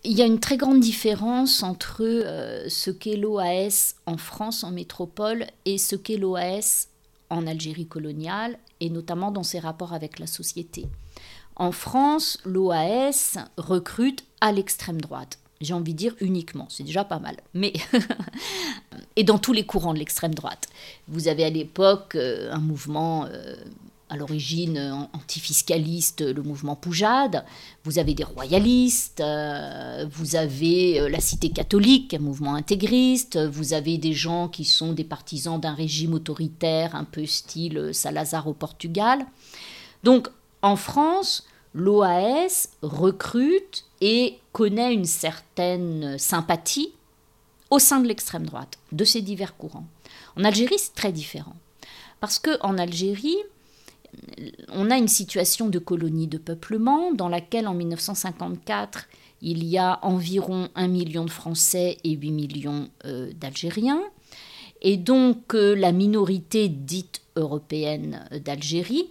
Il 0.04 0.12
y 0.12 0.20
a 0.20 0.26
une 0.26 0.40
très 0.40 0.58
grande 0.58 0.80
différence 0.80 1.62
entre 1.62 2.02
euh, 2.02 2.68
ce 2.68 2.90
qu'est 2.90 3.16
l'OAS 3.16 3.94
en 4.04 4.18
France, 4.18 4.62
en 4.62 4.72
métropole, 4.72 5.46
et 5.64 5.78
ce 5.78 5.96
qu'est 5.96 6.18
l'OAS 6.18 6.89
en 7.30 7.46
Algérie 7.46 7.86
coloniale 7.86 8.58
et 8.80 8.90
notamment 8.90 9.30
dans 9.30 9.42
ses 9.42 9.58
rapports 9.58 9.92
avec 9.92 10.18
la 10.18 10.26
société. 10.26 10.86
En 11.56 11.72
France, 11.72 12.38
l'OAS 12.44 13.38
recrute 13.56 14.24
à 14.40 14.52
l'extrême 14.52 15.00
droite. 15.00 15.38
J'ai 15.60 15.74
envie 15.74 15.92
de 15.92 15.98
dire 15.98 16.14
uniquement, 16.20 16.66
c'est 16.70 16.84
déjà 16.84 17.04
pas 17.04 17.18
mal. 17.18 17.36
Mais 17.52 17.74
et 19.16 19.24
dans 19.24 19.38
tous 19.38 19.52
les 19.52 19.66
courants 19.66 19.92
de 19.92 19.98
l'extrême 19.98 20.34
droite. 20.34 20.68
Vous 21.08 21.28
avez 21.28 21.44
à 21.44 21.50
l'époque 21.50 22.14
euh, 22.14 22.50
un 22.50 22.60
mouvement 22.60 23.26
euh, 23.26 23.56
à 24.10 24.16
l'origine 24.16 24.76
euh, 24.76 24.92
antifiscaliste, 25.14 26.20
le 26.20 26.42
mouvement 26.42 26.76
Poujade. 26.76 27.44
Vous 27.84 27.98
avez 27.98 28.14
des 28.14 28.24
royalistes, 28.24 29.22
vous 30.12 30.36
avez 30.36 31.08
la 31.08 31.20
Cité 31.20 31.50
catholique, 31.50 32.12
un 32.12 32.18
mouvement 32.18 32.54
intégriste. 32.54 33.38
Vous 33.38 33.72
avez 33.72 33.96
des 33.96 34.12
gens 34.12 34.48
qui 34.48 34.64
sont 34.64 34.92
des 34.92 35.04
partisans 35.04 35.58
d'un 35.58 35.74
régime 35.74 36.14
autoritaire, 36.14 36.94
un 36.94 37.04
peu 37.04 37.24
style 37.24 37.90
Salazar 37.92 38.46
au 38.46 38.52
Portugal. 38.52 39.24
Donc 40.04 40.28
en 40.62 40.76
France, 40.76 41.46
l'OAS 41.74 42.68
recrute 42.82 43.84
et 44.00 44.38
connaît 44.52 44.92
une 44.92 45.04
certaine 45.04 46.18
sympathie 46.18 46.92
au 47.70 47.78
sein 47.78 48.00
de 48.00 48.08
l'extrême 48.08 48.46
droite, 48.46 48.78
de 48.92 49.04
ces 49.04 49.22
divers 49.22 49.56
courants. 49.56 49.86
En 50.36 50.44
Algérie, 50.44 50.78
c'est 50.78 50.94
très 50.94 51.12
différent. 51.12 51.56
Parce 52.20 52.38
qu'en 52.38 52.76
Algérie, 52.76 53.38
on 54.72 54.90
a 54.90 54.96
une 54.96 55.08
situation 55.08 55.68
de 55.68 55.78
colonie 55.78 56.26
de 56.26 56.38
peuplement 56.38 57.12
dans 57.12 57.28
laquelle 57.28 57.68
en 57.68 57.74
1954, 57.74 59.08
il 59.42 59.64
y 59.64 59.78
a 59.78 59.98
environ 60.02 60.68
1 60.74 60.88
million 60.88 61.24
de 61.24 61.30
Français 61.30 61.98
et 62.04 62.12
8 62.12 62.30
millions 62.30 62.88
euh, 63.04 63.30
d'Algériens. 63.40 64.02
Et 64.82 64.96
donc 64.96 65.54
euh, 65.54 65.74
la 65.74 65.92
minorité 65.92 66.68
dite 66.68 67.22
européenne 67.36 68.26
d'Algérie 68.44 69.06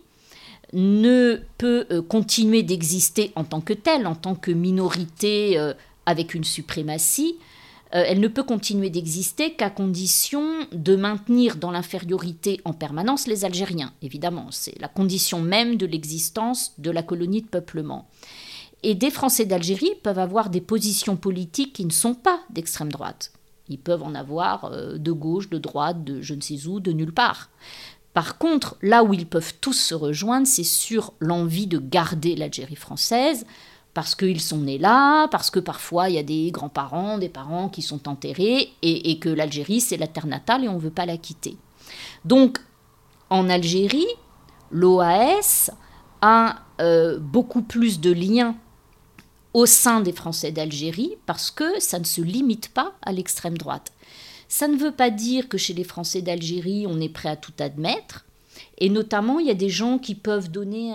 ne 0.73 1.41
peut 1.57 1.87
euh, 1.91 2.01
continuer 2.01 2.63
d'exister 2.63 3.31
en 3.35 3.43
tant 3.43 3.61
que 3.61 3.73
telle, 3.73 4.05
en 4.07 4.15
tant 4.15 4.35
que 4.35 4.51
minorité 4.51 5.57
avec 6.05 6.33
une 6.33 6.43
suprématie, 6.43 7.35
euh, 7.95 8.03
elle 8.05 8.19
ne 8.19 8.27
peut 8.27 8.43
continuer 8.43 8.89
d'exister 8.89 9.53
qu'à 9.53 9.69
condition 9.69 10.67
de 10.71 10.95
maintenir 10.95 11.55
dans 11.55 11.71
l'infériorité 11.71 12.61
en 12.65 12.73
permanence 12.73 13.27
les 13.27 13.45
Algériens. 13.45 13.93
Évidemment, 14.01 14.47
c'est 14.51 14.79
la 14.79 14.87
condition 14.87 15.41
même 15.41 15.75
de 15.75 15.85
l'existence 15.85 16.73
de 16.77 16.91
la 16.91 17.01
colonie 17.01 17.41
de 17.41 17.47
peuplement. 17.47 18.07
Et 18.83 18.95
des 18.95 19.09
Français 19.09 19.45
d'Algérie 19.45 19.95
peuvent 20.03 20.19
avoir 20.19 20.49
des 20.49 20.61
positions 20.61 21.17
politiques 21.17 21.73
qui 21.73 21.85
ne 21.85 21.91
sont 21.91 22.13
pas 22.13 22.39
d'extrême 22.49 22.91
droite. 22.91 23.33
Ils 23.67 23.79
peuvent 23.79 24.03
en 24.03 24.15
avoir 24.15 24.65
euh, 24.65 24.97
de 24.97 25.11
gauche, 25.11 25.49
de 25.49 25.57
droite, 25.57 26.03
de 26.03 26.21
je 26.21 26.33
ne 26.33 26.41
sais 26.41 26.67
où, 26.67 26.79
de 26.79 26.91
nulle 26.91 27.13
part. 27.13 27.49
Par 28.13 28.37
contre, 28.37 28.77
là 28.81 29.03
où 29.03 29.13
ils 29.13 29.27
peuvent 29.27 29.53
tous 29.61 29.73
se 29.73 29.95
rejoindre, 29.95 30.47
c'est 30.47 30.63
sur 30.63 31.13
l'envie 31.19 31.67
de 31.67 31.77
garder 31.77 32.35
l'Algérie 32.35 32.75
française, 32.75 33.45
parce 33.99 34.15
qu'ils 34.15 34.39
sont 34.39 34.59
nés 34.59 34.77
là, 34.77 35.27
parce 35.27 35.51
que 35.51 35.59
parfois 35.59 36.07
il 36.07 36.15
y 36.15 36.19
a 36.19 36.23
des 36.23 36.51
grands-parents, 36.51 37.17
des 37.17 37.27
parents 37.27 37.67
qui 37.67 37.81
sont 37.81 38.07
enterrés, 38.07 38.69
et, 38.81 39.19
que 39.19 39.27
l'Algérie 39.27 39.81
c'est 39.81 39.97
la 39.97 40.07
terre 40.07 40.25
natale 40.25 40.63
et 40.63 40.69
on 40.69 40.75
ne 40.75 40.79
veut 40.79 40.89
pas 40.89 41.05
la 41.05 41.17
quitter. 41.17 41.57
Donc 42.23 42.61
en 43.29 43.49
Algérie, 43.49 44.07
l'OAS 44.71 45.69
a 46.21 46.59
euh, 46.79 47.19
beaucoup 47.19 47.61
plus 47.61 47.99
de 47.99 48.13
liens 48.13 48.55
au 49.53 49.65
sein 49.65 49.99
des 49.99 50.13
Français 50.13 50.53
d'Algérie 50.53 51.17
parce 51.25 51.51
que 51.51 51.81
ça 51.81 51.99
ne 51.99 52.05
se 52.05 52.21
limite 52.21 52.69
pas 52.69 52.93
à 53.01 53.11
l'extrême 53.11 53.57
droite. 53.57 53.91
Ça 54.47 54.69
ne 54.69 54.77
veut 54.77 54.93
pas 54.93 55.09
dire 55.09 55.49
que 55.49 55.57
chez 55.57 55.73
les 55.73 55.83
Français 55.83 56.21
d'Algérie, 56.21 56.85
on 56.87 57.01
est 57.01 57.09
prêt 57.09 57.27
à 57.27 57.35
tout 57.35 57.51
admettre. 57.59 58.25
Et 58.77 58.89
notamment, 58.89 59.39
il 59.39 59.47
y 59.47 59.51
a 59.51 59.55
des 59.55 59.69
gens 59.69 59.99
qui 59.99 60.15
peuvent 60.15 60.49
donner, 60.49 60.93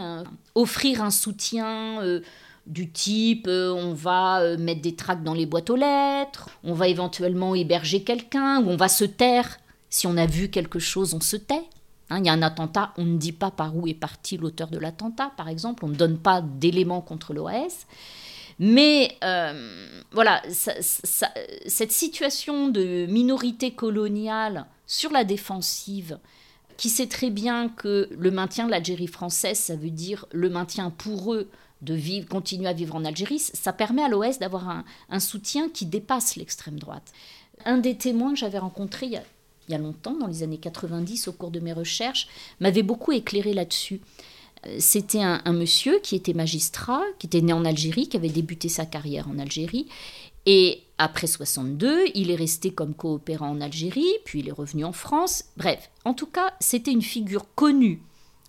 offrir 0.55 1.03
un 1.03 1.11
soutien 1.11 2.01
euh, 2.03 2.23
du 2.67 2.91
type 2.91 3.47
euh, 3.47 3.73
on 3.73 3.93
va 3.93 4.41
euh, 4.41 4.57
mettre 4.57 4.81
des 4.81 4.95
tracts 4.95 5.23
dans 5.23 5.35
les 5.35 5.47
boîtes 5.47 5.71
aux 5.71 5.77
lettres, 5.77 6.49
on 6.63 6.73
va 6.73 6.89
éventuellement 6.89 7.55
héberger 7.55 8.03
quelqu'un, 8.03 8.63
ou 8.63 8.71
on 8.71 8.77
va 8.77 8.89
se 8.89 9.05
taire. 9.05 9.59
Si 9.91 10.07
on 10.07 10.17
a 10.17 10.27
vu 10.27 10.49
quelque 10.49 10.79
chose, 10.79 11.15
on 11.15 11.21
se 11.21 11.37
tait. 11.37 11.65
Hein, 12.11 12.19
il 12.19 12.27
y 12.27 12.29
a 12.29 12.33
un 12.33 12.43
attentat, 12.43 12.93
on 12.97 13.05
ne 13.05 13.17
dit 13.17 13.33
pas 13.33 13.51
par 13.51 13.77
où 13.77 13.87
est 13.87 13.95
parti 13.95 14.37
l'auteur 14.37 14.69
de 14.69 14.79
l'attentat, 14.79 15.33
par 15.37 15.49
exemple, 15.49 15.85
on 15.85 15.89
ne 15.89 15.95
donne 15.95 16.19
pas 16.19 16.43
d'éléments 16.43 17.01
contre 17.01 17.33
l'OAS. 17.33 17.87
Mais 18.59 19.17
euh, 19.25 20.03
voilà, 20.13 20.43
cette 20.49 21.93
situation 21.93 22.69
de 22.69 23.07
minorité 23.07 23.73
coloniale 23.73 24.67
sur 24.87 25.11
la 25.11 25.25
défensive, 25.25 26.19
qui 26.77 26.89
sait 26.89 27.07
très 27.07 27.31
bien 27.31 27.69
que 27.69 28.09
le 28.17 28.31
maintien 28.31 28.67
de 28.67 28.71
l'Algérie 28.71 29.07
française, 29.07 29.59
ça 29.59 29.77
veut 29.77 29.91
dire 29.91 30.27
le 30.33 30.51
maintien 30.51 30.91
pour 30.91 31.35
eux 31.35 31.49
de 31.85 31.95
vivre, 31.95 32.29
continuer 32.29 32.69
à 32.69 32.73
vivre 32.73 32.95
en 32.95 33.05
Algérie, 33.05 33.39
ça 33.39 33.73
permet 33.73 34.03
à 34.03 34.09
l'OS 34.09 34.39
d'avoir 34.39 34.85
un, 35.09 35.21
soutien 35.21 35.69
qui 35.69 35.87
dépasse 35.87 36.37
l'extrême 36.37 36.79
droite. 36.79 37.13
Un 37.65 37.79
des 37.79 37.97
témoins 37.97 38.33
que 38.33 38.39
j'avais 38.39 38.59
rencontré 38.59 39.07
il 39.07 39.21
y, 39.69 39.75
a, 39.75 39.79
longtemps, 39.79 40.17
dans 40.17 40.27
les 40.27 40.43
années 40.43 40.59
90, 40.59 41.29
au 41.29 41.33
cours 41.33 41.51
de 41.51 41.61
mes 41.61 41.73
recherches, 41.73 42.29
m'avait 42.61 42.83
beaucoup 42.83 43.13
éclairé 43.13 43.55
là-dessus. 43.55 44.01
Euh, 44.67 44.77
c'était 44.79 45.23
un, 45.23 45.53
monsieur 45.53 46.01
qui 46.03 46.17
était 46.17 46.35
magistrat, 46.35 47.03
qui 47.19 47.27
était 47.27 47.41
né 47.41 47.53
en 47.53 47.65
Algérie, 47.65 48.09
qui 48.09 48.17
avait 48.17 48.29
débuté 48.29 48.69
sa 48.69 48.87
carrière 48.87 49.29
en 49.29 49.39
Algérie. 49.39 49.87
Et 50.47 50.83
après 50.99 51.27
62, 51.27 52.05
il 52.15 52.31
est 52.31 52.37
resté 52.37 52.71
comme 52.71 52.95
coopérant 52.95 53.51
en 53.51 53.61
Algérie, 53.61 54.13
puis 54.25 54.41
il 54.41 54.49
est 54.49 54.53
revenu 54.53 54.85
en 54.85 54.93
France. 54.93 55.45
Bref, 55.57 55.91
en 56.05 56.15
tout 56.15 56.27
cas, 56.27 56.55
c'était 56.61 56.93
une 56.93 57.03
figure 57.03 57.47
connue 57.55 58.03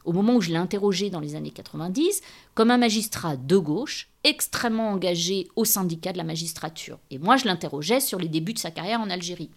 au 0.06 0.14
moment 0.14 0.36
où 0.36 0.42
je 0.42 0.50
l'ai 0.50 0.58
interrogé 0.58 1.10
dans 1.10 1.20
les 1.20 1.36
années 1.36 1.52
90, 1.52 2.22
comme 2.54 2.72
un 2.72 2.78
magistrat 2.78 3.36
de 3.36 3.58
gauche, 3.58 4.10
extrêmement 4.24 4.90
engagé 4.90 5.48
au 5.56 5.66
syndicat 5.66 6.14
de 6.14 6.18
la 6.18 6.24
magistrature. 6.24 7.00
Et 7.12 7.18
moi, 7.18 7.38
je 7.38 7.46
l'interrogeais 7.46 8.00
sur 8.00 8.20
les 8.20 8.28
débuts 8.28 8.54
de 8.54 8.60
sa 8.60 8.72
carrière 8.72 9.02
en 9.02 9.10
Algérie. 9.10 9.50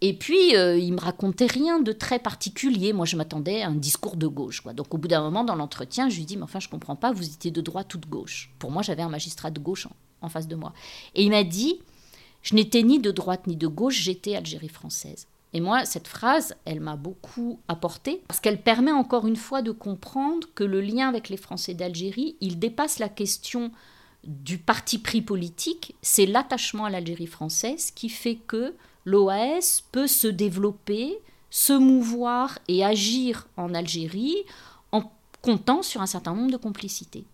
Et 0.00 0.14
puis, 0.14 0.56
euh, 0.56 0.78
il 0.78 0.92
me 0.92 1.00
racontait 1.00 1.46
rien 1.46 1.80
de 1.80 1.92
très 1.92 2.18
particulier. 2.18 2.92
Moi, 2.92 3.04
je 3.04 3.16
m'attendais 3.16 3.62
à 3.62 3.68
un 3.68 3.74
discours 3.74 4.16
de 4.16 4.28
gauche. 4.28 4.62
Donc, 4.64 4.94
au 4.94 4.98
bout 4.98 5.08
d'un 5.08 5.22
moment, 5.22 5.42
dans 5.42 5.56
l'entretien, 5.56 6.08
je 6.08 6.16
lui 6.16 6.24
dis, 6.24 6.36
mais 6.36 6.44
enfin, 6.44 6.60
je 6.60 6.68
comprends 6.68 6.96
pas, 6.96 7.12
vous 7.12 7.24
étiez 7.24 7.50
de 7.50 7.60
droite 7.60 7.92
ou 7.94 7.98
de 7.98 8.06
gauche. 8.06 8.50
Pour 8.58 8.70
moi, 8.70 8.82
j'avais 8.82 9.02
un 9.02 9.08
magistrat 9.08 9.50
de 9.50 9.58
gauche 9.58 9.88
en 10.20 10.28
face 10.28 10.46
de 10.46 10.54
moi. 10.54 10.72
Et 11.14 11.24
il 11.24 11.30
m'a 11.30 11.42
dit, 11.42 11.80
je 12.42 12.54
n'étais 12.54 12.82
ni 12.82 13.00
de 13.00 13.10
droite 13.10 13.46
ni 13.46 13.56
de 13.56 13.66
gauche, 13.66 14.00
j'étais 14.00 14.36
Algérie 14.36 14.68
française. 14.68 15.26
Et 15.54 15.60
moi, 15.60 15.84
cette 15.84 16.08
phrase, 16.08 16.54
elle 16.64 16.80
m'a 16.80 16.96
beaucoup 16.96 17.60
apporté, 17.68 18.22
parce 18.28 18.40
qu'elle 18.40 18.62
permet 18.62 18.92
encore 18.92 19.26
une 19.26 19.36
fois 19.36 19.62
de 19.62 19.70
comprendre 19.70 20.46
que 20.54 20.64
le 20.64 20.80
lien 20.80 21.08
avec 21.08 21.28
les 21.28 21.38
Français 21.38 21.74
d'Algérie, 21.74 22.36
il 22.40 22.58
dépasse 22.58 22.98
la 22.98 23.08
question 23.08 23.72
du 24.24 24.58
parti 24.58 24.98
pris 24.98 25.22
politique, 25.22 25.94
c'est 26.02 26.26
l'attachement 26.26 26.84
à 26.84 26.90
l'Algérie 26.90 27.26
française 27.26 27.90
qui 27.90 28.08
fait 28.08 28.36
que 28.36 28.74
l'OAS 29.04 29.82
peut 29.90 30.06
se 30.06 30.26
développer, 30.26 31.18
se 31.50 31.72
mouvoir 31.72 32.58
et 32.68 32.84
agir 32.84 33.46
en 33.56 33.74
Algérie 33.74 34.36
en 34.92 35.10
comptant 35.40 35.82
sur 35.82 36.02
un 36.02 36.06
certain 36.06 36.34
nombre 36.34 36.50
de 36.50 36.56
complicités. 36.56 37.24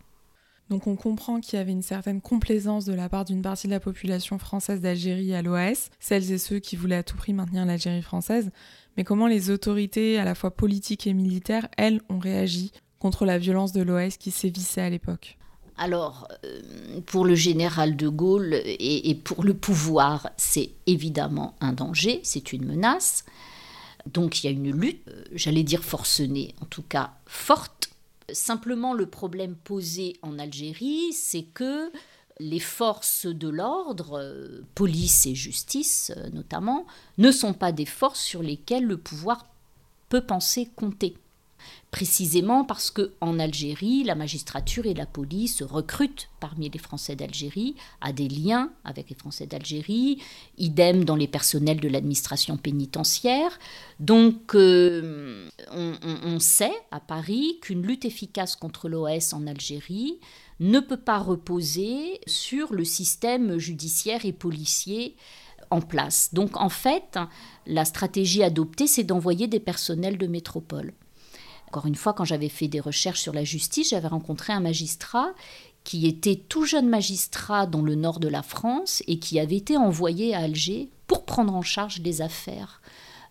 Donc 0.70 0.86
on 0.86 0.96
comprend 0.96 1.40
qu'il 1.40 1.58
y 1.58 1.62
avait 1.62 1.72
une 1.72 1.82
certaine 1.82 2.20
complaisance 2.20 2.84
de 2.84 2.94
la 2.94 3.08
part 3.08 3.24
d'une 3.24 3.42
partie 3.42 3.66
de 3.66 3.72
la 3.72 3.80
population 3.80 4.38
française 4.38 4.80
d'Algérie 4.80 5.34
à 5.34 5.42
l'OAS, 5.42 5.90
celles 6.00 6.32
et 6.32 6.38
ceux 6.38 6.58
qui 6.58 6.76
voulaient 6.76 6.96
à 6.96 7.02
tout 7.02 7.16
prix 7.16 7.34
maintenir 7.34 7.66
l'Algérie 7.66 8.02
française, 8.02 8.50
mais 8.96 9.04
comment 9.04 9.26
les 9.26 9.50
autorités, 9.50 10.18
à 10.18 10.24
la 10.24 10.34
fois 10.34 10.50
politiques 10.50 11.06
et 11.06 11.12
militaires, 11.12 11.68
elles, 11.76 12.00
ont 12.08 12.18
réagi 12.18 12.72
contre 12.98 13.26
la 13.26 13.38
violence 13.38 13.72
de 13.72 13.82
l'OAS 13.82 14.16
qui 14.18 14.30
sévissait 14.30 14.80
à 14.80 14.90
l'époque? 14.90 15.36
Alors, 15.76 16.28
euh, 16.44 17.00
pour 17.04 17.24
le 17.24 17.34
général 17.34 17.96
de 17.96 18.08
Gaulle 18.08 18.54
et, 18.54 19.10
et 19.10 19.14
pour 19.14 19.42
le 19.42 19.54
pouvoir, 19.54 20.30
c'est 20.36 20.70
évidemment 20.86 21.56
un 21.60 21.72
danger, 21.72 22.20
c'est 22.22 22.52
une 22.52 22.64
menace. 22.64 23.24
Donc 24.06 24.42
il 24.42 24.46
y 24.46 24.48
a 24.48 24.52
une 24.52 24.70
lutte, 24.70 25.06
euh, 25.08 25.24
j'allais 25.32 25.62
dire 25.62 25.82
forcenée, 25.82 26.54
en 26.60 26.66
tout 26.66 26.82
cas 26.82 27.14
forte, 27.26 27.72
Simplement, 28.32 28.94
le 28.94 29.06
problème 29.06 29.54
posé 29.54 30.16
en 30.22 30.38
Algérie, 30.38 31.12
c'est 31.12 31.42
que 31.42 31.90
les 32.40 32.60
forces 32.60 33.26
de 33.26 33.48
l'ordre, 33.48 34.18
euh, 34.18 34.62
police 34.74 35.26
et 35.26 35.34
justice 35.34 36.12
euh, 36.16 36.30
notamment, 36.30 36.86
ne 37.18 37.30
sont 37.30 37.54
pas 37.54 37.72
des 37.72 37.84
forces 37.84 38.20
sur 38.20 38.42
lesquelles 38.42 38.86
le 38.86 38.96
pouvoir 38.96 39.46
peut 40.08 40.24
penser 40.24 40.68
compter 40.74 41.16
précisément 41.90 42.64
parce 42.64 42.90
que 42.90 43.12
en 43.20 43.38
Algérie, 43.38 44.02
la 44.04 44.14
magistrature 44.14 44.86
et 44.86 44.94
la 44.94 45.06
police 45.06 45.62
recrutent 45.62 46.28
parmi 46.40 46.68
les 46.68 46.78
Français 46.78 47.14
d'Algérie, 47.16 47.76
à 48.00 48.12
des 48.12 48.28
liens 48.28 48.72
avec 48.84 49.10
les 49.10 49.14
Français 49.14 49.46
d'Algérie, 49.46 50.20
idem 50.58 51.04
dans 51.04 51.16
les 51.16 51.28
personnels 51.28 51.80
de 51.80 51.88
l'administration 51.88 52.56
pénitentiaire. 52.56 53.58
Donc, 54.00 54.54
euh, 54.54 55.48
on, 55.70 56.38
sait 56.40 56.74
à 56.90 57.00
Paris 57.00 57.58
qu'une 57.62 57.82
lutte 57.82 58.04
efficace 58.04 58.56
contre 58.56 58.88
l'OS 58.88 59.32
en 59.32 59.46
Algérie 59.46 60.18
ne 60.60 60.80
peut 60.80 60.96
pas 60.96 61.18
reposer 61.18 62.20
sur 62.26 62.72
le 62.72 62.84
système 62.84 63.58
judiciaire 63.58 64.24
et 64.24 64.32
policier 64.32 65.16
en 65.70 65.80
place. 65.80 66.32
Donc 66.32 66.56
en 66.56 66.68
fait, 66.68 67.18
la 67.66 67.84
stratégie 67.84 68.42
adoptée, 68.42 68.86
c'est 68.86 69.04
d'envoyer 69.04 69.46
des 69.46 69.60
personnels 69.60 70.18
de 70.18 70.26
métropole. 70.26 70.92
Encore 71.74 71.86
une 71.86 71.96
fois, 71.96 72.12
quand 72.12 72.24
j'avais 72.24 72.48
fait 72.48 72.68
des 72.68 72.78
recherches 72.78 73.20
sur 73.20 73.32
la 73.32 73.42
justice, 73.42 73.90
j'avais 73.90 74.06
rencontré 74.06 74.52
un 74.52 74.60
magistrat 74.60 75.32
qui 75.82 76.06
était 76.06 76.36
tout 76.36 76.64
jeune 76.64 76.88
magistrat 76.88 77.66
dans 77.66 77.82
le 77.82 77.96
nord 77.96 78.20
de 78.20 78.28
la 78.28 78.44
France 78.44 79.02
et 79.08 79.18
qui 79.18 79.40
avait 79.40 79.56
été 79.56 79.76
envoyé 79.76 80.36
à 80.36 80.42
Alger 80.42 80.92
pour 81.08 81.24
prendre 81.24 81.52
en 81.52 81.62
charge 81.62 81.98
les 81.98 82.22
affaires 82.22 82.80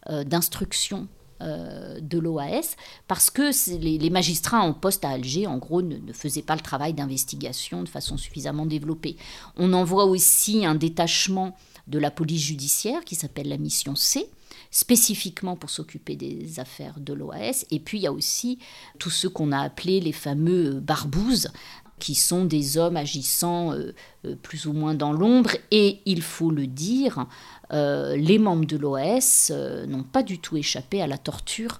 euh, 0.09 0.25
d'instruction 0.25 1.07
euh, 1.39 2.01
de 2.01 2.19
l'OAS, 2.19 2.75
parce 3.07 3.29
que 3.29 3.49
les, 3.79 4.09
magistrats 4.09 4.59
en 4.59 4.73
poste 4.73 5.05
à 5.05 5.11
Alger, 5.11 5.47
en 5.47 5.57
gros, 5.57 5.81
ne 5.81 6.11
faisaient 6.11 6.41
pas 6.41 6.55
le 6.55 6.61
travail 6.61 6.93
d'investigation 6.93 7.81
de 7.81 7.87
façon 7.87 8.17
suffisamment 8.17 8.65
développée. 8.65 9.15
On 9.55 9.71
envoie 9.71 10.03
aussi 10.03 10.65
un 10.65 10.75
détachement 10.75 11.55
de 11.87 11.99
la 11.99 12.11
police 12.11 12.41
judiciaire 12.41 13.03
qui 13.03 13.15
s'appelle 13.15 13.49
la 13.49 13.57
mission 13.57 13.95
C, 13.95 14.29
spécifiquement 14.71 15.55
pour 15.55 15.69
s'occuper 15.69 16.15
des 16.15 16.59
affaires 16.59 16.99
de 16.99 17.13
l'OAS. 17.13 17.65
Et 17.71 17.79
puis 17.79 17.99
il 17.99 18.01
y 18.01 18.07
a 18.07 18.13
aussi 18.13 18.59
tous 18.99 19.09
ceux 19.09 19.29
qu'on 19.29 19.51
a 19.51 19.59
appelés 19.59 19.99
les 19.99 20.11
fameux 20.11 20.79
barbouzes, 20.79 21.51
qui 21.99 22.15
sont 22.15 22.43
des 22.43 22.77
hommes 22.77 22.97
agissant 22.97 23.71
euh, 23.71 23.93
euh, 24.25 24.35
plus 24.35 24.65
ou 24.65 24.73
moins 24.73 24.93
dans 24.93 25.13
l'ombre. 25.13 25.51
Et 25.71 26.01
il 26.05 26.21
faut 26.21 26.51
le 26.51 26.67
dire, 26.67 27.27
euh, 27.71 28.17
les 28.17 28.39
membres 28.39 28.65
de 28.65 28.75
l'OAS 28.75 29.51
n'ont 29.87 30.03
pas 30.03 30.21
du 30.21 30.39
tout 30.39 30.57
échappé 30.57 31.01
à 31.01 31.07
la 31.07 31.17
torture 31.17 31.79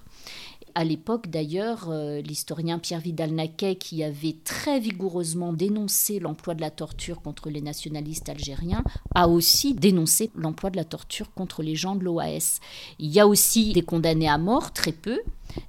à 0.76 0.84
l'époque, 0.84 1.28
d'ailleurs, 1.28 1.90
euh, 1.90 2.22
l'historien 2.22 2.80
Pierre 2.80 3.00
Vidal-Naquet, 3.00 3.76
qui 3.76 4.04
avait 4.04 4.36
très 4.44 4.80
vigoureusement 4.80 5.54
dénoncé 5.54 6.20
l'emploi 6.20 6.56
de 6.56 6.62
la 6.62 6.72
torture 6.72 7.22
contre 7.22 7.50
les 7.50 7.62
nationalistes 7.62 8.30
algériens, 8.30 8.84
a 9.14 9.28
aussi 9.28 9.74
dénoncé 9.74 10.32
l'emploi 10.36 10.70
de 10.70 10.78
la 10.78 10.86
torture 10.86 11.34
contre 11.34 11.62
les 11.62 11.76
gens 11.76 11.96
de 11.96 12.04
l'OAS. 12.04 12.60
Il 13.00 13.12
y 13.12 13.20
a 13.20 13.28
aussi 13.28 13.74
des 13.74 13.84
condamnés 13.84 14.30
à 14.30 14.38
mort, 14.38 14.74
très 14.74 14.92
peu, 14.92 15.20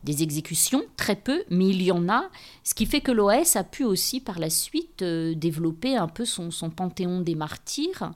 des 0.03 0.23
exécutions, 0.23 0.83
très 0.97 1.17
peu, 1.17 1.45
mais 1.51 1.69
il 1.69 1.83
y 1.83 1.93
en 1.93 2.09
a, 2.09 2.31
ce 2.63 2.75
qui 2.75 2.87
fait 2.87 3.01
que 3.01 3.13
l'OAS 3.13 3.57
a 3.57 3.65
pu 3.65 3.85
aussi 3.85 4.21
par 4.21 4.39
la 4.39 4.51
suite 4.51 5.03
euh, 5.03 5.35
développer 5.35 5.97
un 5.97 6.09
peu 6.09 6.25
son, 6.25 6.51
panthéon 6.71 7.21
des 7.21 7.35
martyrs. 7.35 8.13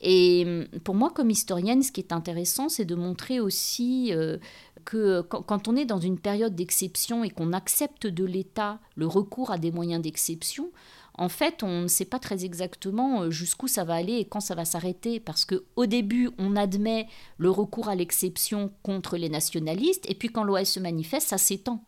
Et 0.00 0.44
hum, 0.46 0.80
pour 0.80 0.94
moi, 0.94 1.10
comme 1.10 1.30
historienne, 1.30 1.82
ce 1.82 1.92
qui 1.92 2.00
est 2.00 2.12
intéressant, 2.12 2.68
c'est 2.68 2.84
de 2.84 2.94
montrer 2.94 3.40
aussi 3.40 4.12
euh, 4.12 4.38
que 4.84 5.22
quand 5.22 5.68
on 5.68 5.76
est 5.76 5.84
dans 5.84 5.98
une 5.98 6.18
période 6.18 6.54
d'exception 6.54 7.24
et 7.24 7.30
qu'on 7.30 7.52
accepte 7.52 8.06
de 8.06 8.24
l'État 8.24 8.78
le 8.96 9.06
recours 9.06 9.50
à 9.50 9.58
des 9.58 9.72
moyens 9.72 10.02
d'exception, 10.02 10.70
en 11.16 11.28
fait, 11.28 11.62
on 11.62 11.82
ne 11.82 11.88
sait 11.88 12.04
pas 12.04 12.18
très 12.18 12.44
exactement 12.44 13.22
euh, 13.22 13.30
jusqu'où 13.30 13.68
ça 13.68 13.84
va 13.84 13.94
aller 13.94 14.14
et 14.14 14.24
quand 14.24 14.40
ça 14.40 14.54
va 14.54 14.64
s'arrêter, 14.64 15.20
parce 15.20 15.44
que 15.44 15.64
au 15.76 15.86
début, 15.86 16.30
on 16.38 16.56
admet 16.56 17.06
le 17.38 17.50
recours 17.50 17.88
à 17.88 17.94
l'exception 17.94 18.72
contre 18.82 19.16
les 19.16 19.28
nationalistes, 19.28 20.10
et 20.10 20.14
puis 20.14 20.28
quand 20.28 20.42
l'OAS 20.42 20.64
se 20.64 20.80
manifeste, 20.80 21.28
ça 21.28 21.38
s'étend 21.38 21.84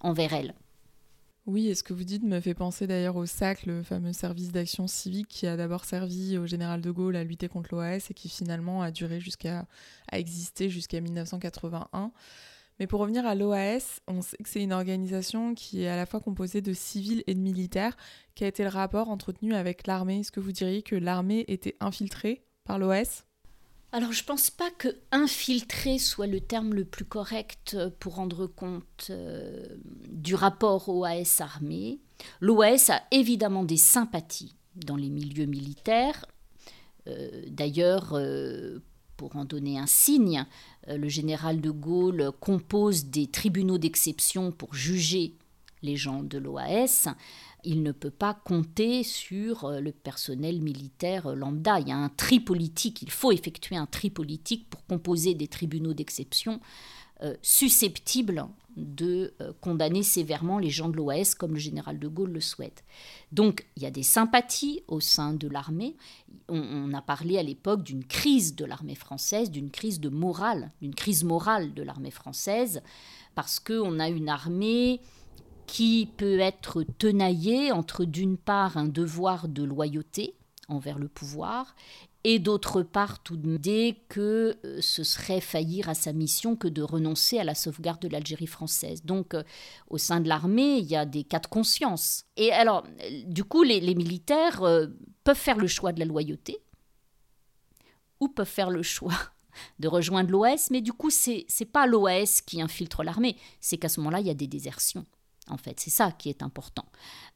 envers 0.00 0.32
elle. 0.32 0.54
Oui, 1.50 1.66
et 1.66 1.74
ce 1.74 1.82
que 1.82 1.92
vous 1.92 2.04
dites 2.04 2.22
me 2.22 2.38
fait 2.38 2.54
penser 2.54 2.86
d'ailleurs 2.86 3.16
au 3.16 3.26
SAC, 3.26 3.66
le 3.66 3.82
fameux 3.82 4.12
service 4.12 4.52
d'action 4.52 4.86
civique 4.86 5.26
qui 5.26 5.48
a 5.48 5.56
d'abord 5.56 5.84
servi 5.84 6.38
au 6.38 6.46
général 6.46 6.80
de 6.80 6.92
Gaulle 6.92 7.16
à 7.16 7.24
lutter 7.24 7.48
contre 7.48 7.74
l'OAS 7.74 8.06
et 8.08 8.14
qui 8.14 8.28
finalement 8.28 8.82
a 8.82 8.92
duré 8.92 9.18
jusqu'à 9.18 9.66
a 10.12 10.18
existé 10.20 10.70
jusqu'à 10.70 11.00
1981. 11.00 12.12
Mais 12.78 12.86
pour 12.86 13.00
revenir 13.00 13.26
à 13.26 13.34
l'OAS, 13.34 14.00
on 14.06 14.22
sait 14.22 14.36
que 14.36 14.48
c'est 14.48 14.62
une 14.62 14.72
organisation 14.72 15.56
qui 15.56 15.82
est 15.82 15.88
à 15.88 15.96
la 15.96 16.06
fois 16.06 16.20
composée 16.20 16.60
de 16.60 16.72
civils 16.72 17.24
et 17.26 17.34
de 17.34 17.40
militaires. 17.40 17.96
Quel 18.36 18.46
a 18.46 18.48
été 18.50 18.62
le 18.62 18.68
rapport 18.68 19.08
entretenu 19.08 19.52
avec 19.52 19.88
l'armée? 19.88 20.20
Est-ce 20.20 20.30
que 20.30 20.38
vous 20.38 20.52
diriez 20.52 20.82
que 20.82 20.94
l'armée 20.94 21.44
était 21.48 21.76
infiltrée 21.80 22.44
par 22.62 22.78
l'OAS 22.78 23.24
alors 23.92 24.12
je 24.12 24.22
ne 24.22 24.26
pense 24.26 24.50
pas 24.50 24.70
que 24.70 24.88
infiltrer 25.10 25.98
soit 25.98 26.28
le 26.28 26.40
terme 26.40 26.74
le 26.74 26.84
plus 26.84 27.04
correct 27.04 27.76
pour 27.98 28.14
rendre 28.14 28.46
compte 28.46 29.08
euh, 29.10 29.66
du 30.08 30.34
rapport 30.36 30.88
OAS 30.88 31.40
armée. 31.40 31.98
L'OAS 32.40 32.90
a 32.90 33.02
évidemment 33.10 33.64
des 33.64 33.76
sympathies 33.76 34.54
dans 34.76 34.96
les 34.96 35.10
milieux 35.10 35.46
militaires. 35.46 36.24
Euh, 37.08 37.42
d'ailleurs, 37.48 38.10
euh, 38.12 38.78
pour 39.16 39.34
en 39.34 39.44
donner 39.44 39.78
un 39.78 39.86
signe, 39.86 40.46
le 40.86 41.08
général 41.08 41.60
de 41.60 41.70
Gaulle 41.70 42.30
compose 42.40 43.06
des 43.06 43.26
tribunaux 43.26 43.76
d'exception 43.76 44.50
pour 44.50 44.74
juger 44.74 45.34
les 45.82 45.96
gens 45.96 46.22
de 46.22 46.38
l'OAS 46.38 47.08
il 47.64 47.82
ne 47.82 47.92
peut 47.92 48.10
pas 48.10 48.34
compter 48.34 49.02
sur 49.02 49.64
euh, 49.64 49.80
le 49.80 49.92
personnel 49.92 50.60
militaire 50.60 51.26
euh, 51.26 51.34
lambda. 51.34 51.80
Il 51.80 51.88
y 51.88 51.92
a 51.92 51.96
un 51.96 52.08
tri 52.08 52.40
politique, 52.40 53.02
il 53.02 53.10
faut 53.10 53.32
effectuer 53.32 53.76
un 53.76 53.86
tri 53.86 54.10
politique 54.10 54.68
pour 54.70 54.84
composer 54.86 55.34
des 55.34 55.48
tribunaux 55.48 55.94
d'exception 55.94 56.60
euh, 57.22 57.34
susceptibles 57.42 58.46
de 58.76 59.34
condamner 59.60 60.04
sévèrement 60.04 60.60
les 60.60 60.70
gens 60.70 60.88
de 60.88 60.96
l'OAS 60.96 61.34
comme 61.36 61.54
le 61.54 61.58
général 61.58 61.98
de 61.98 62.06
Gaulle 62.06 62.30
le 62.30 62.40
souhaite. 62.40 62.84
Donc 63.32 63.66
il 63.76 63.82
y 63.82 63.86
a 63.86 63.90
des 63.90 64.04
sympathies 64.04 64.84
au 64.86 65.00
sein 65.00 65.34
de 65.34 65.48
l'armée. 65.48 65.96
On, 66.48 66.94
a 66.94 67.02
parlé 67.02 67.36
à 67.36 67.42
l'époque 67.42 67.82
d'une 67.82 68.04
crise 68.04 68.54
de 68.54 68.64
l'armée 68.64 68.94
française, 68.94 69.50
d'une 69.50 69.72
crise 69.72 69.98
de 69.98 70.08
morale, 70.08 70.70
d'une 70.80 70.94
crise 70.94 71.24
morale 71.24 71.74
de 71.74 71.82
l'armée 71.82 72.12
française, 72.12 72.80
parce 73.34 73.58
qu'on 73.58 73.98
a 73.98 74.08
une 74.08 74.28
armée 74.28 75.00
qui 75.70 76.08
peut 76.16 76.40
être 76.40 76.82
tenaillé 76.98 77.70
entre 77.70 78.04
d'une 78.04 78.36
part 78.36 78.76
un 78.76 78.88
devoir 78.88 79.46
de 79.46 79.62
loyauté 79.62 80.34
envers 80.66 80.98
le 80.98 81.06
pouvoir 81.06 81.76
et 82.24 82.40
d'autre 82.40 82.82
part 82.82 83.22
tout 83.22 83.36
dès 83.36 83.96
que 84.08 84.58
euh, 84.64 84.80
ce 84.80 85.04
serait 85.04 85.40
faillir 85.40 85.88
à 85.88 85.94
sa 85.94 86.12
mission 86.12 86.56
que 86.56 86.66
de 86.66 86.82
renoncer 86.82 87.38
à 87.38 87.44
la 87.44 87.54
sauvegarde 87.54 88.02
de 88.02 88.08
l'Algérie 88.08 88.48
française. 88.48 89.04
Donc 89.04 89.32
euh, 89.32 89.44
au 89.88 89.96
sein 89.96 90.20
de 90.20 90.28
l'armée, 90.28 90.78
il 90.78 90.86
y 90.86 90.96
a 90.96 91.06
des 91.06 91.22
cas 91.22 91.38
de 91.38 91.46
conscience. 91.46 92.24
Et 92.36 92.50
alors, 92.50 92.84
euh, 93.04 93.22
du 93.26 93.44
coup, 93.44 93.62
les, 93.62 93.94
militaires 93.94 94.62
peuvent 95.22 95.36
faire 95.36 95.56
le 95.56 95.68
choix 95.68 95.92
de 95.92 96.00
la 96.00 96.04
loyauté 96.04 96.58
ou 98.18 98.28
peuvent 98.28 98.44
faire 98.44 98.70
le 98.70 98.82
choix 98.82 99.14
de 99.78 99.86
rejoindre 99.86 100.32
l'OS, 100.32 100.70
mais 100.70 100.80
du 100.80 100.92
coup, 100.92 101.10
c'est 101.10 101.46
n'est 101.60 101.66
pas 101.66 101.86
l'OS 101.86 102.40
qui 102.40 102.60
infiltre 102.60 103.04
l'armée, 103.04 103.36
c'est 103.60 103.78
qu'à 103.78 103.88
ce 103.88 104.00
moment-là, 104.00 104.18
il 104.18 104.26
y 104.26 104.30
a 104.30 104.34
des 104.34 104.48
désertions 104.48 105.06
en 105.50 105.56
fait. 105.56 105.80
C'est 105.80 105.90
ça 105.90 106.12
qui 106.12 106.28
est 106.28 106.42
important. 106.42 106.86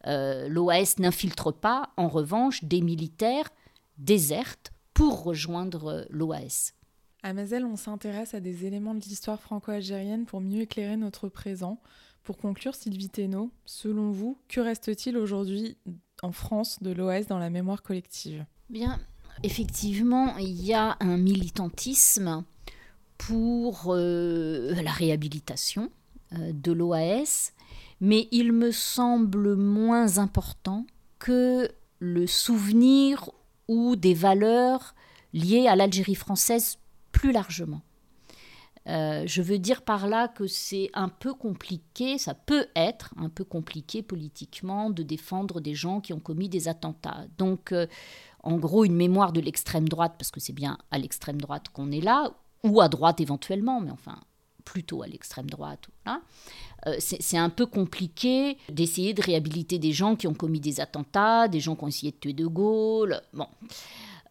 Euh, 0.07 0.48
L'OAS 0.48 0.94
n'infiltre 0.98 1.53
pas, 1.53 1.90
en 1.96 2.09
revanche, 2.09 2.64
des 2.64 2.81
militaires 2.81 3.50
désertes 3.98 4.72
pour 4.92 5.24
rejoindre 5.24 5.87
euh, 5.87 6.05
l'OAS. 6.11 6.72
À 7.22 7.33
Mazel, 7.33 7.64
on 7.64 7.77
s'intéresse 7.77 8.35
à 8.35 8.40
des 8.40 8.66
éléments 8.66 8.94
de 8.94 9.00
l'histoire 9.00 9.40
franco-algérienne 9.40 10.27
pour 10.27 10.40
mieux 10.40 10.62
éclairer 10.62 10.96
notre 10.96 11.29
présent. 11.29 11.81
Pour 12.22 12.37
conclure, 12.37 12.74
Sylvie 12.74 13.09
Thénault, 13.09 13.50
selon 13.64 14.11
vous, 14.11 14.38
que 14.48 14.61
reste-t-il 14.61 15.16
aujourd'hui 15.16 15.77
en 16.22 16.33
France 16.33 16.83
de 16.83 16.90
l'OAS 16.90 17.24
dans 17.24 17.38
la 17.38 17.50
mémoire 17.50 17.83
collective? 17.83 18.44
Bien, 18.70 19.00
effectivement, 19.42 20.37
il 20.38 20.64
y 20.64 20.74
a 20.74 20.96
un 21.00 21.16
militantisme 21.16 22.44
pour 23.18 23.87
euh, 23.88 24.74
la 24.83 24.90
réhabilitation 24.90 25.90
de 26.33 26.72
l'OAS 26.72 27.53
mais 28.04 28.28
il 28.32 28.52
me 28.52 28.70
semble 28.70 29.56
moins 29.56 30.18
important 30.18 30.86
que 31.18 31.70
le 32.00 32.26
souvenir 32.26 33.30
ou 33.66 33.96
des 33.96 34.12
valeurs 34.12 34.94
liées 35.32 35.68
à 35.68 35.74
l'Algérie 35.74 36.14
française 36.14 36.76
plus 37.12 37.32
largement. 37.32 37.80
Euh, 38.88 39.22
je 39.26 39.40
veux 39.40 39.58
dire 39.58 39.80
par 39.80 40.06
là 40.06 40.28
que 40.28 40.46
c'est 40.46 40.90
un 40.92 41.08
peu 41.08 41.32
compliqué, 41.32 42.18
ça 42.18 42.34
peut 42.34 42.66
être 42.76 43.14
un 43.16 43.30
peu 43.30 43.42
compliqué 43.42 44.02
politiquement 44.02 44.90
de 44.90 45.02
défendre 45.02 45.62
des 45.62 45.74
gens 45.74 46.02
qui 46.02 46.12
ont 46.12 46.20
commis 46.20 46.50
des 46.50 46.68
attentats. 46.68 47.24
Donc, 47.38 47.72
euh, 47.72 47.86
en 48.42 48.58
gros, 48.58 48.84
une 48.84 48.96
mémoire 48.96 49.32
de 49.32 49.40
l'extrême 49.40 49.88
droite, 49.88 50.16
parce 50.18 50.30
que 50.30 50.40
c'est 50.40 50.52
bien 50.52 50.76
à 50.90 50.98
l'extrême 50.98 51.40
droite 51.40 51.70
qu'on 51.72 51.90
est 51.90 52.02
là, 52.02 52.34
ou 52.64 52.82
à 52.82 52.90
droite 52.90 53.22
éventuellement, 53.22 53.80
mais 53.80 53.90
enfin, 53.90 54.20
plutôt 54.64 55.03
à 55.03 55.07
l'extrême 55.07 55.48
droite. 55.48 55.88
Euh, 56.87 56.96
c'est 56.98 57.38
un 57.38 57.50
peu 57.50 57.66
compliqué 57.66 58.59
d'essayer 58.70 59.14
de 59.14 59.22
réhabiliter 59.22 59.79
des 59.79 59.92
gens 59.92 60.16
qui 60.16 60.27
ont 60.27 60.35
commis 60.35 60.61
des 60.61 60.81
attentats, 60.81 61.48
des 61.48 61.61
gens 61.61 61.77
qui 61.77 61.85
ont 61.85 61.88
essayé 61.88 62.12
de 62.12 62.16
tuer 62.16 62.33
De 62.33 62.46
Gaulle. 62.46 63.20
Bon. 63.33 63.46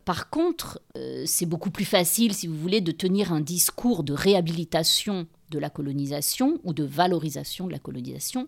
Par 0.06 0.30
contre, 0.30 0.82
euh, 0.98 1.24
c'est 1.26 1.46
beaucoup 1.46 1.72
plus 1.72 1.86
facile, 1.86 2.34
si 2.34 2.48
vous 2.48 2.58
voulez, 2.58 2.82
de 2.82 2.92
tenir 2.92 3.32
un 3.32 3.42
discours 3.42 4.04
de 4.04 4.14
réhabilitation 4.14 5.28
de 5.50 5.60
la 5.60 5.70
colonisation 5.70 6.60
ou 6.64 6.74
de 6.74 6.84
valorisation 6.84 7.68
de 7.68 7.72
la 7.72 7.80
colonisation 7.80 8.48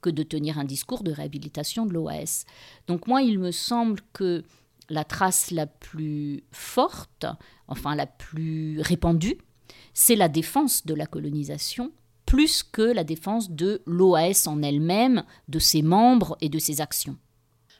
que 0.00 0.10
de 0.10 0.22
tenir 0.22 0.58
un 0.58 0.64
discours 0.64 1.02
de 1.02 1.12
réhabilitation 1.12 1.86
de 1.86 1.92
l'OAS. 1.92 2.44
Donc 2.86 3.06
moi, 3.06 3.22
il 3.22 3.38
me 3.38 3.52
semble 3.52 4.00
que 4.12 4.42
la 4.88 5.04
trace 5.04 5.50
la 5.50 5.66
plus 5.66 6.42
forte, 6.50 7.26
enfin 7.68 7.94
la 7.94 8.06
plus 8.06 8.80
répandue, 8.80 9.38
c'est 9.94 10.16
la 10.16 10.28
défense 10.28 10.86
de 10.86 10.94
la 10.94 11.06
colonisation 11.06 11.92
plus 12.30 12.62
que 12.62 12.82
la 12.82 13.02
défense 13.02 13.50
de 13.50 13.82
l'OAS 13.86 14.46
en 14.46 14.62
elle-même, 14.62 15.24
de 15.48 15.58
ses 15.58 15.82
membres 15.82 16.36
et 16.40 16.48
de 16.48 16.60
ses 16.60 16.80
actions. 16.80 17.16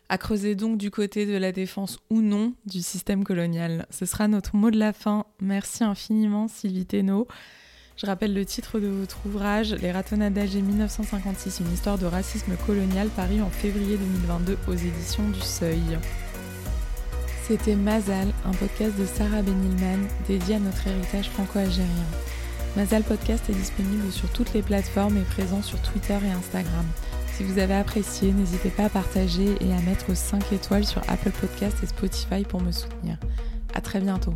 À 0.08 0.18
creuser 0.18 0.56
donc 0.56 0.76
du 0.76 0.90
côté 0.90 1.24
de 1.24 1.36
la 1.36 1.52
défense 1.52 2.00
ou 2.10 2.20
non 2.20 2.54
du 2.66 2.82
système 2.82 3.22
colonial. 3.22 3.86
Ce 3.90 4.06
sera 4.06 4.26
notre 4.26 4.56
mot 4.56 4.72
de 4.72 4.78
la 4.78 4.92
fin. 4.92 5.24
Merci 5.40 5.84
infiniment 5.84 6.48
Sylvie 6.48 6.84
Thénault. 6.84 7.28
Je 7.96 8.06
rappelle 8.06 8.34
le 8.34 8.44
titre 8.44 8.80
de 8.80 8.88
votre 8.88 9.18
ouvrage, 9.24 9.72
Les 9.74 9.92
ratonnades 9.92 10.32
d'Alger 10.32 10.62
1956, 10.62 11.60
une 11.60 11.72
histoire 11.72 11.98
de 11.98 12.06
racisme 12.06 12.56
colonial, 12.66 13.08
paru 13.10 13.42
en 13.42 13.50
février 13.50 13.98
2022 13.98 14.58
aux 14.66 14.74
éditions 14.74 15.28
du 15.28 15.40
Seuil. 15.42 15.98
C'était 17.50 17.74
Mazal, 17.74 18.28
un 18.44 18.52
podcast 18.52 18.96
de 18.96 19.04
Sarah 19.04 19.42
Benilman 19.42 20.06
dédié 20.28 20.54
à 20.54 20.58
notre 20.60 20.86
héritage 20.86 21.30
franco-algérien. 21.30 22.06
Mazal 22.76 23.02
Podcast 23.02 23.50
est 23.50 23.54
disponible 23.54 24.12
sur 24.12 24.28
toutes 24.28 24.54
les 24.54 24.62
plateformes 24.62 25.16
et 25.16 25.22
présent 25.22 25.60
sur 25.60 25.82
Twitter 25.82 26.16
et 26.24 26.30
Instagram. 26.30 26.86
Si 27.32 27.42
vous 27.42 27.58
avez 27.58 27.74
apprécié, 27.74 28.30
n'hésitez 28.30 28.70
pas 28.70 28.84
à 28.84 28.88
partager 28.88 29.56
et 29.60 29.72
à 29.72 29.80
mettre 29.80 30.16
5 30.16 30.52
étoiles 30.52 30.86
sur 30.86 31.02
Apple 31.08 31.32
Podcast 31.32 31.76
et 31.82 31.86
Spotify 31.86 32.44
pour 32.44 32.60
me 32.60 32.70
soutenir. 32.70 33.18
À 33.74 33.80
très 33.80 33.98
bientôt. 33.98 34.34